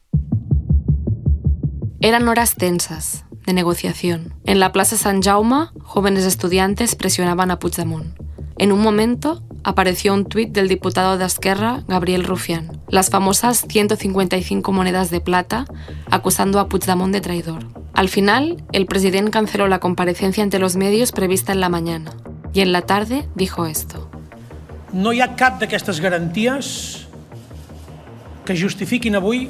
Eran 2.02 2.28
horas 2.28 2.56
tensas, 2.56 3.24
de 3.46 3.54
negociación. 3.54 4.34
En 4.46 4.60
la 4.60 4.72
Plaza 4.72 4.98
San 4.98 5.22
Jaume, 5.22 5.68
jóvenes 5.82 6.26
estudiantes 6.26 6.96
presionaban 6.96 7.52
a 7.52 7.60
Puigdemont. 7.60 8.16
En 8.58 8.72
un 8.72 8.82
momento, 8.82 9.44
apareció 9.64 10.14
un 10.14 10.26
tuit 10.26 10.52
del 10.52 10.68
diputado 10.68 11.18
de 11.18 11.26
Esquerra, 11.26 11.84
Gabriel 11.88 12.24
Rufián, 12.24 12.82
las 12.90 13.10
famosas 13.10 13.66
155 13.68 14.72
monedas 14.72 15.10
de 15.10 15.22
plata, 15.22 15.66
acusando 16.12 16.60
a 16.60 16.68
Puigdemont 16.68 17.14
de 17.14 17.22
traidor. 17.22 17.68
Al 17.94 18.10
final, 18.10 18.64
el 18.72 18.86
presidente 18.86 19.32
canceló 19.32 19.68
la 19.68 19.80
comparecencia 19.80 20.44
ante 20.44 20.60
los 20.60 20.76
medios 20.76 21.12
prevista 21.12 21.52
en 21.52 21.60
la 21.60 21.70
mañana 21.70 22.12
y 22.54 22.62
en 22.62 22.72
la 22.72 22.82
tarde 22.82 23.28
dijo 23.36 23.66
esto. 23.66 24.10
No 24.94 25.12
hi 25.12 25.22
ha 25.22 25.36
cap 25.36 25.58
d'aquestes 25.58 26.00
garanties 26.00 27.08
que 28.46 28.54
justifiquin 28.54 29.16
avui 29.18 29.48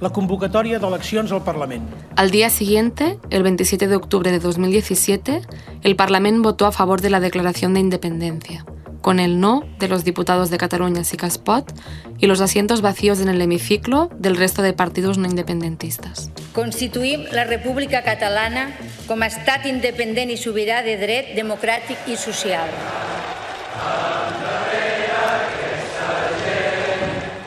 la 0.00 0.10
convocatòria 0.10 0.78
d'eleccions 0.78 1.32
al 1.32 1.42
Parlament. 1.44 1.86
Al 2.16 2.30
día 2.30 2.50
siguiente, 2.50 3.18
el 3.30 3.42
27 3.42 3.88
de 3.88 3.96
octubre 3.96 4.30
de 4.30 4.38
2017, 4.38 5.42
el 5.82 5.96
Parlament 5.96 6.42
votó 6.42 6.66
a 6.66 6.72
favor 6.72 7.00
de 7.00 7.10
la 7.10 7.20
Declaración 7.20 7.74
de 7.74 7.80
Independencia, 7.80 8.64
con 9.00 9.20
el 9.20 9.40
no 9.40 9.62
de 9.78 9.88
los 9.88 10.04
diputados 10.04 10.50
de 10.50 10.58
Cataluña 10.58 11.04
sí 11.04 11.16
que 11.16 11.26
es 11.26 11.38
pot 11.38 11.72
y 12.18 12.26
los 12.26 12.40
asientos 12.40 12.82
vacíos 12.82 13.20
en 13.20 13.28
el 13.28 13.40
hemiciclo 13.40 14.10
del 14.18 14.36
resto 14.36 14.62
de 14.62 14.72
partidos 14.72 15.16
no 15.18 15.28
independentistas. 15.28 16.30
Constituïm 16.52 17.28
la 17.32 17.44
República 17.44 18.02
Catalana 18.02 18.72
com 19.06 19.22
a 19.22 19.28
estat 19.28 19.66
independent 19.68 20.32
i 20.32 20.36
sobirà 20.40 20.82
de 20.82 20.96
dret 21.00 21.36
democràtic 21.36 22.08
i 22.08 22.16
social. 22.16 22.68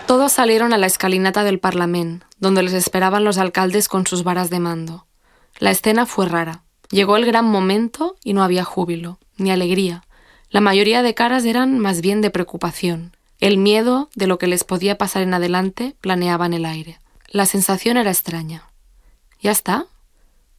Todos 0.08 0.32
salieron 0.32 0.74
a 0.74 0.78
la 0.78 0.88
escalinata 0.88 1.44
del 1.44 1.60
Parlamento, 1.60 2.29
donde 2.39 2.63
les 2.63 2.73
esperaban 2.73 3.23
los 3.23 3.38
alcaldes 3.38 3.88
con 3.88 4.08
sus 4.08 4.23
varas 4.23 4.49
de 4.49 4.60
mando. 4.60 5.06
La 5.60 5.71
escena 5.71 6.06
fue 6.06 6.25
rara. 6.28 6.63
Llegó 6.89 7.17
el 7.17 7.25
gran 7.25 7.45
momento 7.45 8.15
y 8.23 8.34
no 8.34 8.43
había 8.43 8.63
júbilo, 8.63 9.19
ni 9.38 9.52
alegría. 9.52 10.04
La 10.49 10.62
mayoría 10.62 11.04
de 11.04 11.13
caras 11.13 11.45
eran 11.45 11.78
más 11.80 12.02
bien 12.02 12.21
de 12.21 12.32
preocupación. 12.32 13.15
El 13.39 13.58
miedo 13.58 14.10
de 14.15 14.28
lo 14.28 14.38
que 14.38 14.47
les 14.47 14.63
podía 14.63 14.97
pasar 14.97 15.21
en 15.21 15.34
adelante 15.34 15.95
planeaba 16.02 16.45
en 16.45 16.54
el 16.54 16.65
aire. 16.65 16.97
La 17.28 17.45
sensación 17.45 17.97
era 17.97 18.10
extraña. 18.10 18.63
¿Ya 19.39 19.52
está? 19.52 19.86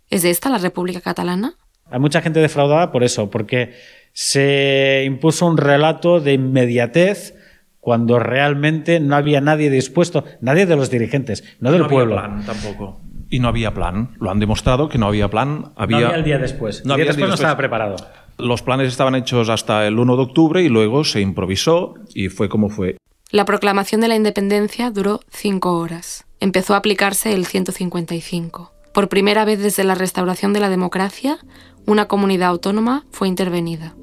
¿Es 0.09 0.25
esta 0.25 0.49
la 0.49 0.59
República 0.59 1.01
Catalana? 1.01 1.55
Hay 1.91 1.99
mucha 1.99 2.23
gente 2.23 2.41
defraudada 2.41 2.93
por 2.93 3.03
eso, 3.03 3.31
porque 3.31 3.75
se 4.13 5.03
impuso 5.05 5.47
un 5.47 5.57
relato 5.57 6.21
de 6.21 6.35
inmediatez 6.35 7.35
cuando 7.81 8.19
realmente 8.19 9.01
no 9.01 9.17
había 9.17 9.41
nadie 9.41 9.71
dispuesto, 9.71 10.25
nadie 10.41 10.67
de 10.67 10.77
los 10.77 10.91
dirigentes, 10.91 11.45
no 11.61 11.73
del 11.73 11.83
no 11.83 11.89
pueblo. 11.89 12.19
Había 12.19 12.35
plan 12.37 12.47
tampoco. 12.47 13.01
Y 13.31 13.39
no 13.39 13.49
había 13.49 13.73
plan. 13.73 14.17
Lo 14.19 14.31
han 14.31 14.39
demostrado 14.39 14.89
que 14.89 14.99
no 14.99 15.07
había 15.07 15.29
plan. 15.29 15.73
Había, 15.77 16.01
no 16.01 16.07
había 16.07 16.19
el 16.19 16.25
día 16.25 16.39
después. 16.39 16.85
No 16.85 16.95
el 16.95 16.99
día 16.99 17.05
había 17.05 17.13
después 17.13 17.29
no 17.29 17.35
estaba 17.35 17.57
preparado. 17.57 17.97
Los 18.39 18.63
planes 18.63 18.89
estaban 18.89 19.15
hechos 19.15 19.49
hasta 19.49 19.87
el 19.87 19.99
1 19.99 20.17
de 20.17 20.23
octubre 20.23 20.63
y 20.63 20.69
luego 20.69 21.05
se 21.05 21.21
improvisó 21.21 21.95
y 22.15 22.29
fue 22.29 22.49
como 22.49 22.71
fue. 22.71 22.97
La 23.31 23.45
proclamación 23.45 24.01
de 24.01 24.09
la 24.09 24.17
independencia 24.17 24.91
duró 24.91 25.21
cinco 25.31 25.79
horas. 25.79 26.27
Empezó 26.41 26.75
a 26.75 26.79
aplicarse 26.79 27.33
el 27.33 27.47
155. 27.47 28.73
Por 28.93 29.09
primera 29.09 29.45
vez 29.45 29.61
desde 29.61 29.85
la 29.85 29.95
restauración 29.95 30.53
de 30.53 30.61
la 30.61 30.69
democracia, 30.69 31.39
una 31.87 32.09
comunidad 32.09 32.49
autónoma 32.49 33.05
fue 33.13 33.29
intervenida. 33.29 33.95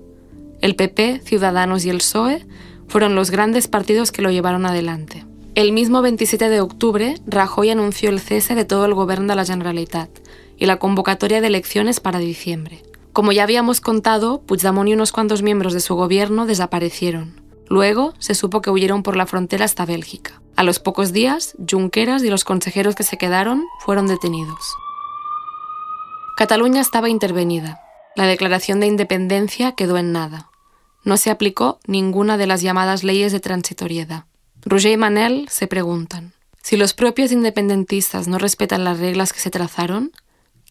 El 0.62 0.76
PP, 0.76 1.20
Ciudadanos 1.26 1.86
y 1.86 1.90
el 1.90 1.98
PSOE 1.98 2.46
fueron 2.88 3.16
los 3.16 3.32
grandes 3.32 3.68
partidos 3.68 4.12
que 4.12 4.22
lo 4.22 4.32
llevaron 4.32 4.66
adelante. 4.66 5.26
El 5.56 5.72
mismo 5.72 6.02
27 6.02 6.50
de 6.50 6.62
octubre, 6.62 7.16
Rajoy 7.26 7.70
anunció 7.70 8.10
el 8.10 8.20
cese 8.20 8.56
de 8.56 8.66
todo 8.66 8.86
el 8.86 8.94
gobierno 8.94 9.28
de 9.30 9.36
la 9.36 9.46
Generalitat 9.46 10.10
y 10.56 10.66
la 10.66 10.78
convocatoria 10.78 11.42
de 11.42 11.48
elecciones 11.48 12.00
para 12.00 12.20
diciembre. 12.20 12.84
Como 13.12 13.32
ya 13.32 13.44
habíamos 13.44 13.82
contado, 13.82 14.42
Puigdemont 14.42 14.90
y 14.90 14.94
unos 14.94 15.12
cuantos 15.12 15.42
miembros 15.42 15.74
de 15.74 15.80
su 15.80 15.96
gobierno 15.96 16.46
desaparecieron. 16.46 17.42
Luego 17.68 18.14
se 18.20 18.36
supo 18.36 18.62
que 18.62 18.70
huyeron 18.70 19.02
por 19.04 19.18
la 19.18 19.26
frontera 19.26 19.66
hasta 19.66 19.86
Bélgica. 19.86 20.42
A 20.56 20.64
los 20.64 20.80
pocos 20.80 21.12
días, 21.12 21.56
Junqueras 21.70 22.24
y 22.24 22.30
los 22.30 22.44
consejeros 22.44 22.96
que 22.96 23.04
se 23.04 23.18
quedaron 23.18 23.66
fueron 23.80 24.08
detenidos. 24.08 24.76
Cataluña 26.38 26.82
estaba 26.82 27.10
intervenida. 27.10 27.80
La 28.16 28.26
declaración 28.26 28.80
de 28.80 28.86
independencia 28.86 29.74
quedó 29.74 29.98
en 29.98 30.12
nada 30.12 30.52
no 31.04 31.18
se 31.18 31.30
aplicó 31.30 31.80
ninguna 31.88 32.38
de 32.38 32.48
las 32.48 32.62
llamadas 32.62 33.04
leyes 33.04 33.32
de 33.32 33.40
transitoriedad. 33.40 34.26
Roger 34.64 34.92
y 34.92 34.98
Manel 34.98 35.48
se 35.50 35.68
preguntan, 35.68 36.34
si 36.62 36.76
los 36.76 36.94
propios 36.94 37.32
independentistas 37.32 38.28
no 38.28 38.38
respetan 38.38 38.84
las 38.84 39.00
reglas 39.00 39.32
que 39.32 39.40
se 39.40 39.50
trazaron, 39.50 40.12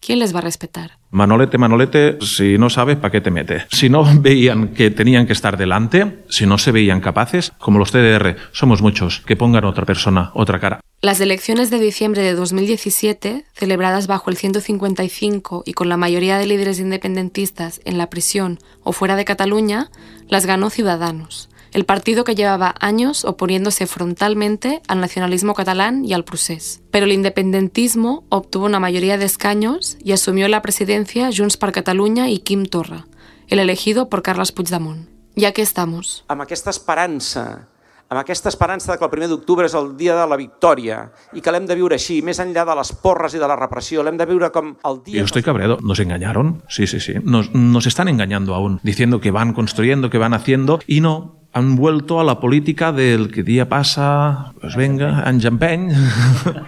¿quién 0.00 0.18
les 0.18 0.34
va 0.34 0.38
a 0.38 0.42
respetar? 0.42 0.92
Manolete, 1.10 1.58
Manolete, 1.58 2.18
si 2.20 2.58
no 2.58 2.70
sabes, 2.70 2.96
¿para 2.96 3.10
qué 3.10 3.20
te 3.20 3.30
metes? 3.30 3.64
Si 3.70 3.88
no 3.88 4.04
veían 4.20 4.68
que 4.68 4.90
tenían 4.90 5.26
que 5.26 5.32
estar 5.32 5.56
delante, 5.56 6.24
si 6.28 6.46
no 6.46 6.58
se 6.58 6.72
veían 6.72 7.00
capaces, 7.00 7.52
como 7.58 7.78
los 7.78 7.90
TDR, 7.92 8.36
somos 8.52 8.82
muchos, 8.82 9.22
que 9.26 9.36
pongan 9.36 9.64
otra 9.64 9.84
persona, 9.84 10.30
otra 10.34 10.58
cara. 10.58 10.80
Las 11.02 11.20
elecciones 11.20 11.70
de 11.70 11.78
diciembre 11.78 12.22
de 12.22 12.34
2017, 12.34 13.44
celebradas 13.52 14.06
bajo 14.06 14.30
el 14.30 14.36
155 14.36 15.62
y 15.66 15.74
con 15.74 15.88
la 15.88 15.96
mayoría 15.96 16.38
de 16.38 16.46
líderes 16.46 16.80
independentistas 16.80 17.80
en 17.84 17.98
la 17.98 18.08
prisión 18.08 18.58
o 18.82 18.92
fuera 18.92 19.14
de 19.14 19.24
Cataluña, 19.24 19.90
las 20.28 20.46
ganó 20.46 20.70
Ciudadanos, 20.70 21.48
el 21.72 21.84
partido 21.84 22.24
que 22.24 22.34
llevaba 22.34 22.74
años 22.80 23.24
oponiéndose 23.24 23.86
frontalmente 23.86 24.82
al 24.88 25.00
nacionalismo 25.00 25.54
catalán 25.54 26.04
y 26.04 26.12
al 26.12 26.24
procés. 26.24 26.82
Pero 26.90 27.06
el 27.06 27.12
independentismo 27.12 28.24
obtuvo 28.28 28.66
una 28.66 28.80
mayoría 28.80 29.18
de 29.18 29.24
escaños 29.24 29.96
y 30.02 30.12
asumió 30.12 30.48
la 30.48 30.62
presidencia 30.62 31.30
Junts 31.34 31.56
per 31.56 31.72
Catalunya 31.72 32.28
y 32.28 32.38
Quim 32.38 32.66
Torra, 32.66 33.06
el 33.48 33.58
elegido 33.58 34.08
por 34.08 34.22
Carles 34.22 34.52
Puigdemont. 34.52 35.08
Y 35.34 35.44
aquí 35.44 35.60
estamos. 35.60 36.24
Amb 36.28 36.40
aquesta 36.40 36.70
esperança 36.72 37.68
amb 38.08 38.20
aquesta 38.20 38.48
esperança 38.48 38.92
de 38.92 38.98
que 38.98 39.04
el 39.04 39.10
primer 39.10 39.26
d'octubre 39.28 39.66
és 39.66 39.74
el 39.74 39.90
dia 39.98 40.14
de 40.14 40.26
la 40.30 40.38
victòria 40.38 41.00
i 41.34 41.42
que 41.42 41.50
l'hem 41.50 41.66
de 41.66 41.74
viure 41.74 41.96
així, 41.98 42.20
més 42.22 42.38
enllà 42.42 42.62
de 42.68 42.76
les 42.78 42.92
porres 43.02 43.34
i 43.34 43.40
de 43.42 43.48
la 43.50 43.56
repressió, 43.58 44.04
l'hem 44.06 44.18
de 44.18 44.26
viure 44.30 44.52
com 44.54 44.76
el 44.86 45.00
dia... 45.02 45.18
Yo 45.18 45.26
estoy 45.26 45.42
cabreado. 45.42 45.78
Nos 45.82 45.98
engañaron. 45.98 46.62
Sí, 46.68 46.86
sí, 46.86 47.00
sí. 47.00 47.14
Nos, 47.24 47.52
nos 47.52 47.86
están 47.86 48.08
engañando 48.08 48.54
aún, 48.54 48.78
diciendo 48.84 49.20
que 49.20 49.32
van 49.32 49.52
construyendo, 49.54 50.08
que 50.08 50.18
van 50.18 50.34
haciendo, 50.34 50.78
y 50.86 51.00
no, 51.00 51.45
han 51.56 51.74
vuelto 51.74 52.20
a 52.20 52.24
la 52.24 52.38
política 52.38 52.92
del 52.92 53.32
que 53.32 53.42
día 53.42 53.66
pasa, 53.66 54.52
pues 54.60 54.76
venga, 54.76 55.22
anys 55.22 55.44
empeny. 55.50 55.88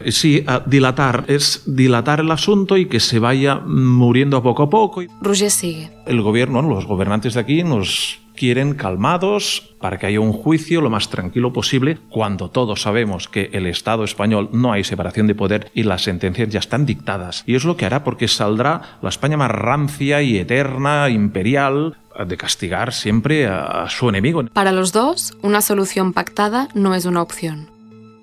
Sí, 0.08 0.42
a 0.46 0.60
dilatar, 0.60 1.24
es 1.28 1.62
dilatar 1.66 2.20
el 2.20 2.30
asunto 2.30 2.78
y 2.78 2.86
que 2.86 2.98
se 2.98 3.18
vaya 3.18 3.56
muriendo 3.56 4.42
poco 4.42 4.62
a 4.62 4.70
poco. 4.70 5.02
Roger 5.20 5.50
sigue. 5.50 5.90
El 6.06 6.22
gobierno, 6.22 6.62
los 6.62 6.86
gobernantes 6.86 7.34
de 7.34 7.40
aquí 7.40 7.64
nos 7.64 8.18
quieren 8.38 8.74
calmados 8.74 9.74
para 9.80 9.98
que 9.98 10.06
haya 10.06 10.20
un 10.20 10.32
juicio 10.32 10.80
lo 10.80 10.90
más 10.90 11.10
tranquilo 11.10 11.52
posible 11.52 11.98
cuando 12.08 12.50
todos 12.50 12.82
sabemos 12.82 13.28
que 13.28 13.50
el 13.52 13.66
Estado 13.66 14.04
español 14.04 14.48
no 14.52 14.72
hay 14.72 14.84
separación 14.84 15.26
de 15.26 15.34
poder 15.34 15.70
y 15.74 15.82
las 15.82 16.02
sentencias 16.02 16.48
ya 16.48 16.60
están 16.60 16.86
dictadas. 16.86 17.42
Y 17.46 17.56
es 17.56 17.64
lo 17.64 17.76
que 17.76 17.86
hará 17.86 18.04
porque 18.04 18.28
saldrá 18.28 18.98
la 19.02 19.08
España 19.08 19.36
más 19.36 19.50
rancia 19.50 20.22
y 20.22 20.38
eterna, 20.38 21.08
imperial, 21.08 21.96
de 22.26 22.36
castigar 22.36 22.92
siempre 22.92 23.46
a 23.46 23.86
su 23.88 24.08
enemigo. 24.08 24.44
Para 24.52 24.72
los 24.72 24.92
dos, 24.92 25.36
una 25.42 25.60
solución 25.60 26.12
pactada 26.12 26.68
no 26.74 26.94
es 26.94 27.04
una 27.04 27.22
opción. 27.22 27.77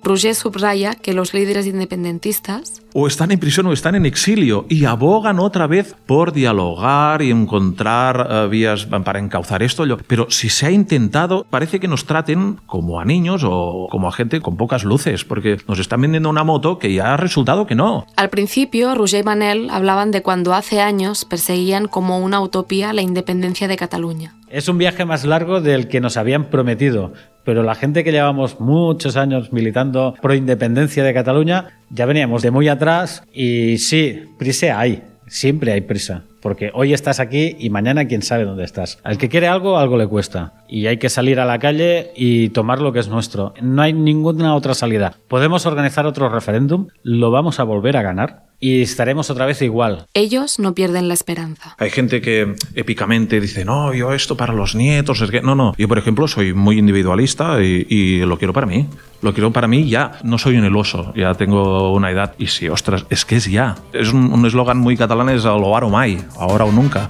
Roger 0.06 0.36
subraya 0.36 0.94
que 0.94 1.12
los 1.12 1.34
líderes 1.34 1.66
independentistas 1.66 2.82
o 2.98 3.06
están 3.06 3.30
en 3.30 3.38
prisión 3.38 3.66
o 3.66 3.72
están 3.72 3.94
en 3.94 4.06
exilio 4.06 4.64
y 4.70 4.86
abogan 4.86 5.38
otra 5.38 5.66
vez 5.66 5.94
por 6.06 6.32
dialogar 6.32 7.20
y 7.20 7.30
encontrar 7.30 8.46
uh, 8.46 8.48
vías 8.48 8.86
para 8.86 9.18
encauzar 9.18 9.62
esto. 9.62 9.84
Pero 10.06 10.30
si 10.30 10.48
se 10.48 10.64
ha 10.64 10.70
intentado, 10.70 11.44
parece 11.50 11.78
que 11.78 11.88
nos 11.88 12.06
traten 12.06 12.58
como 12.64 12.98
a 13.00 13.04
niños 13.04 13.42
o 13.44 13.88
como 13.90 14.08
a 14.08 14.12
gente 14.12 14.40
con 14.40 14.56
pocas 14.56 14.84
luces, 14.84 15.24
porque 15.24 15.58
nos 15.68 15.78
están 15.78 16.00
vendiendo 16.00 16.30
una 16.30 16.42
moto 16.42 16.78
que 16.78 16.94
ya 16.94 17.12
ha 17.12 17.16
resultado 17.18 17.66
que 17.66 17.74
no. 17.74 18.06
Al 18.16 18.30
principio, 18.30 18.94
Roger 18.94 19.20
y 19.20 19.24
Manel 19.24 19.68
hablaban 19.68 20.10
de 20.10 20.22
cuando 20.22 20.54
hace 20.54 20.80
años 20.80 21.26
perseguían 21.26 21.88
como 21.88 22.20
una 22.20 22.40
utopía 22.40 22.94
la 22.94 23.02
independencia 23.02 23.68
de 23.68 23.76
Cataluña. 23.76 24.36
Es 24.56 24.70
un 24.70 24.78
viaje 24.78 25.04
más 25.04 25.26
largo 25.26 25.60
del 25.60 25.86
que 25.86 26.00
nos 26.00 26.16
habían 26.16 26.44
prometido, 26.46 27.12
pero 27.44 27.62
la 27.62 27.74
gente 27.74 28.02
que 28.02 28.10
llevamos 28.10 28.58
muchos 28.58 29.18
años 29.18 29.52
militando 29.52 30.14
pro 30.22 30.32
independencia 30.32 31.04
de 31.04 31.12
Cataluña, 31.12 31.78
ya 31.90 32.06
veníamos 32.06 32.40
de 32.40 32.50
muy 32.50 32.66
atrás 32.66 33.22
y 33.34 33.76
sí, 33.76 34.22
prisa 34.38 34.80
hay, 34.80 35.02
Siempre 35.28 35.72
hay 35.72 35.80
prisa, 35.80 36.22
porque 36.40 36.70
hoy 36.72 36.94
estás 36.94 37.18
aquí 37.18 37.56
y 37.58 37.68
mañana 37.68 38.06
quién 38.06 38.22
sabe 38.22 38.44
dónde 38.44 38.62
estás. 38.62 39.00
Al 39.02 39.18
que 39.18 39.28
quiere 39.28 39.48
algo, 39.48 39.76
algo 39.76 39.98
le 39.98 40.06
cuesta. 40.06 40.52
Y 40.68 40.86
hay 40.86 40.98
que 40.98 41.08
salir 41.08 41.40
a 41.40 41.44
la 41.44 41.58
calle 41.58 42.12
y 42.14 42.50
tomar 42.50 42.80
lo 42.80 42.92
que 42.92 43.00
es 43.00 43.08
nuestro. 43.08 43.52
No 43.60 43.82
hay 43.82 43.92
ninguna 43.92 44.54
otra 44.54 44.74
salida. 44.74 45.14
Podemos 45.26 45.66
organizar 45.66 46.06
otro 46.06 46.28
referéndum, 46.28 46.86
lo 47.02 47.32
vamos 47.32 47.58
a 47.58 47.64
volver 47.64 47.96
a 47.96 48.02
ganar 48.02 48.45
y 48.60 48.82
estaremos 48.82 49.30
otra 49.30 49.46
vez 49.46 49.62
igual. 49.62 50.06
Ellos 50.14 50.58
no 50.58 50.74
pierden 50.74 51.08
la 51.08 51.14
esperanza. 51.14 51.74
Hay 51.78 51.90
gente 51.90 52.20
que 52.20 52.54
épicamente 52.74 53.40
dice, 53.40 53.64
no, 53.64 53.92
yo 53.94 54.12
esto 54.12 54.36
para 54.36 54.52
los 54.52 54.74
nietos, 54.74 55.20
es 55.20 55.30
que... 55.30 55.40
No, 55.40 55.54
no, 55.54 55.74
yo 55.76 55.88
por 55.88 55.98
ejemplo 55.98 56.28
soy 56.28 56.54
muy 56.54 56.78
individualista 56.78 57.62
y, 57.62 57.86
y 57.88 58.18
lo 58.20 58.38
quiero 58.38 58.52
para 58.52 58.66
mí. 58.66 58.88
Lo 59.22 59.32
quiero 59.32 59.52
para 59.52 59.68
mí 59.68 59.88
ya. 59.88 60.18
No 60.22 60.38
soy 60.38 60.56
un 60.56 60.64
eloso, 60.64 61.12
ya 61.16 61.34
tengo 61.34 61.92
una 61.92 62.10
edad. 62.10 62.34
Y 62.38 62.48
sí, 62.48 62.68
ostras, 62.68 63.06
es 63.10 63.24
que 63.24 63.36
es 63.36 63.46
ya. 63.46 63.76
Es 63.92 64.12
un 64.12 64.44
eslogan 64.46 64.78
muy 64.78 64.96
catalán, 64.96 65.28
es 65.30 65.44
lo 65.44 65.76
aro 65.76 65.90
mai, 65.90 66.18
ahora 66.38 66.64
o 66.64 66.72
nunca. 66.72 67.08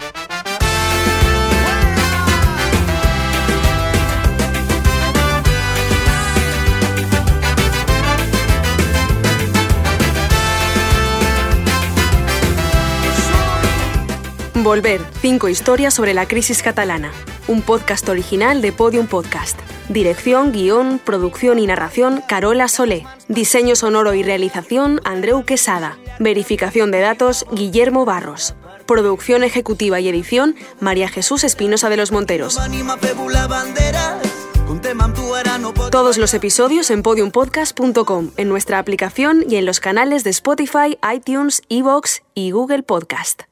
Volver, 14.66 15.00
cinco 15.22 15.48
historias 15.48 15.94
sobre 15.94 16.12
la 16.12 16.26
crisis 16.26 16.60
catalana. 16.60 17.12
Un 17.46 17.62
podcast 17.62 18.08
original 18.08 18.60
de 18.60 18.72
Podium 18.72 19.06
Podcast. 19.06 19.56
Dirección, 19.88 20.50
guion, 20.50 20.98
producción 20.98 21.60
y 21.60 21.68
narración, 21.68 22.20
Carola 22.26 22.66
Solé. 22.66 23.06
Diseño 23.28 23.76
sonoro 23.76 24.12
y 24.14 24.24
realización, 24.24 25.00
Andreu 25.04 25.44
Quesada. 25.44 25.98
Verificación 26.18 26.90
de 26.90 26.98
datos, 26.98 27.46
Guillermo 27.52 28.04
Barros. 28.04 28.56
Producción 28.86 29.44
ejecutiva 29.44 30.00
y 30.00 30.08
edición, 30.08 30.56
María 30.80 31.08
Jesús 31.08 31.44
Espinosa 31.44 31.88
de 31.88 31.98
los 31.98 32.10
Monteros. 32.10 32.58
Todos 35.92 36.18
los 36.18 36.34
episodios 36.34 36.90
en 36.90 37.04
podiumpodcast.com, 37.04 38.32
en 38.36 38.48
nuestra 38.48 38.80
aplicación 38.80 39.44
y 39.48 39.54
en 39.54 39.64
los 39.64 39.78
canales 39.78 40.24
de 40.24 40.30
Spotify, 40.30 40.98
iTunes, 41.14 41.62
Evox 41.68 42.22
y 42.34 42.50
Google 42.50 42.82
Podcast. 42.82 43.44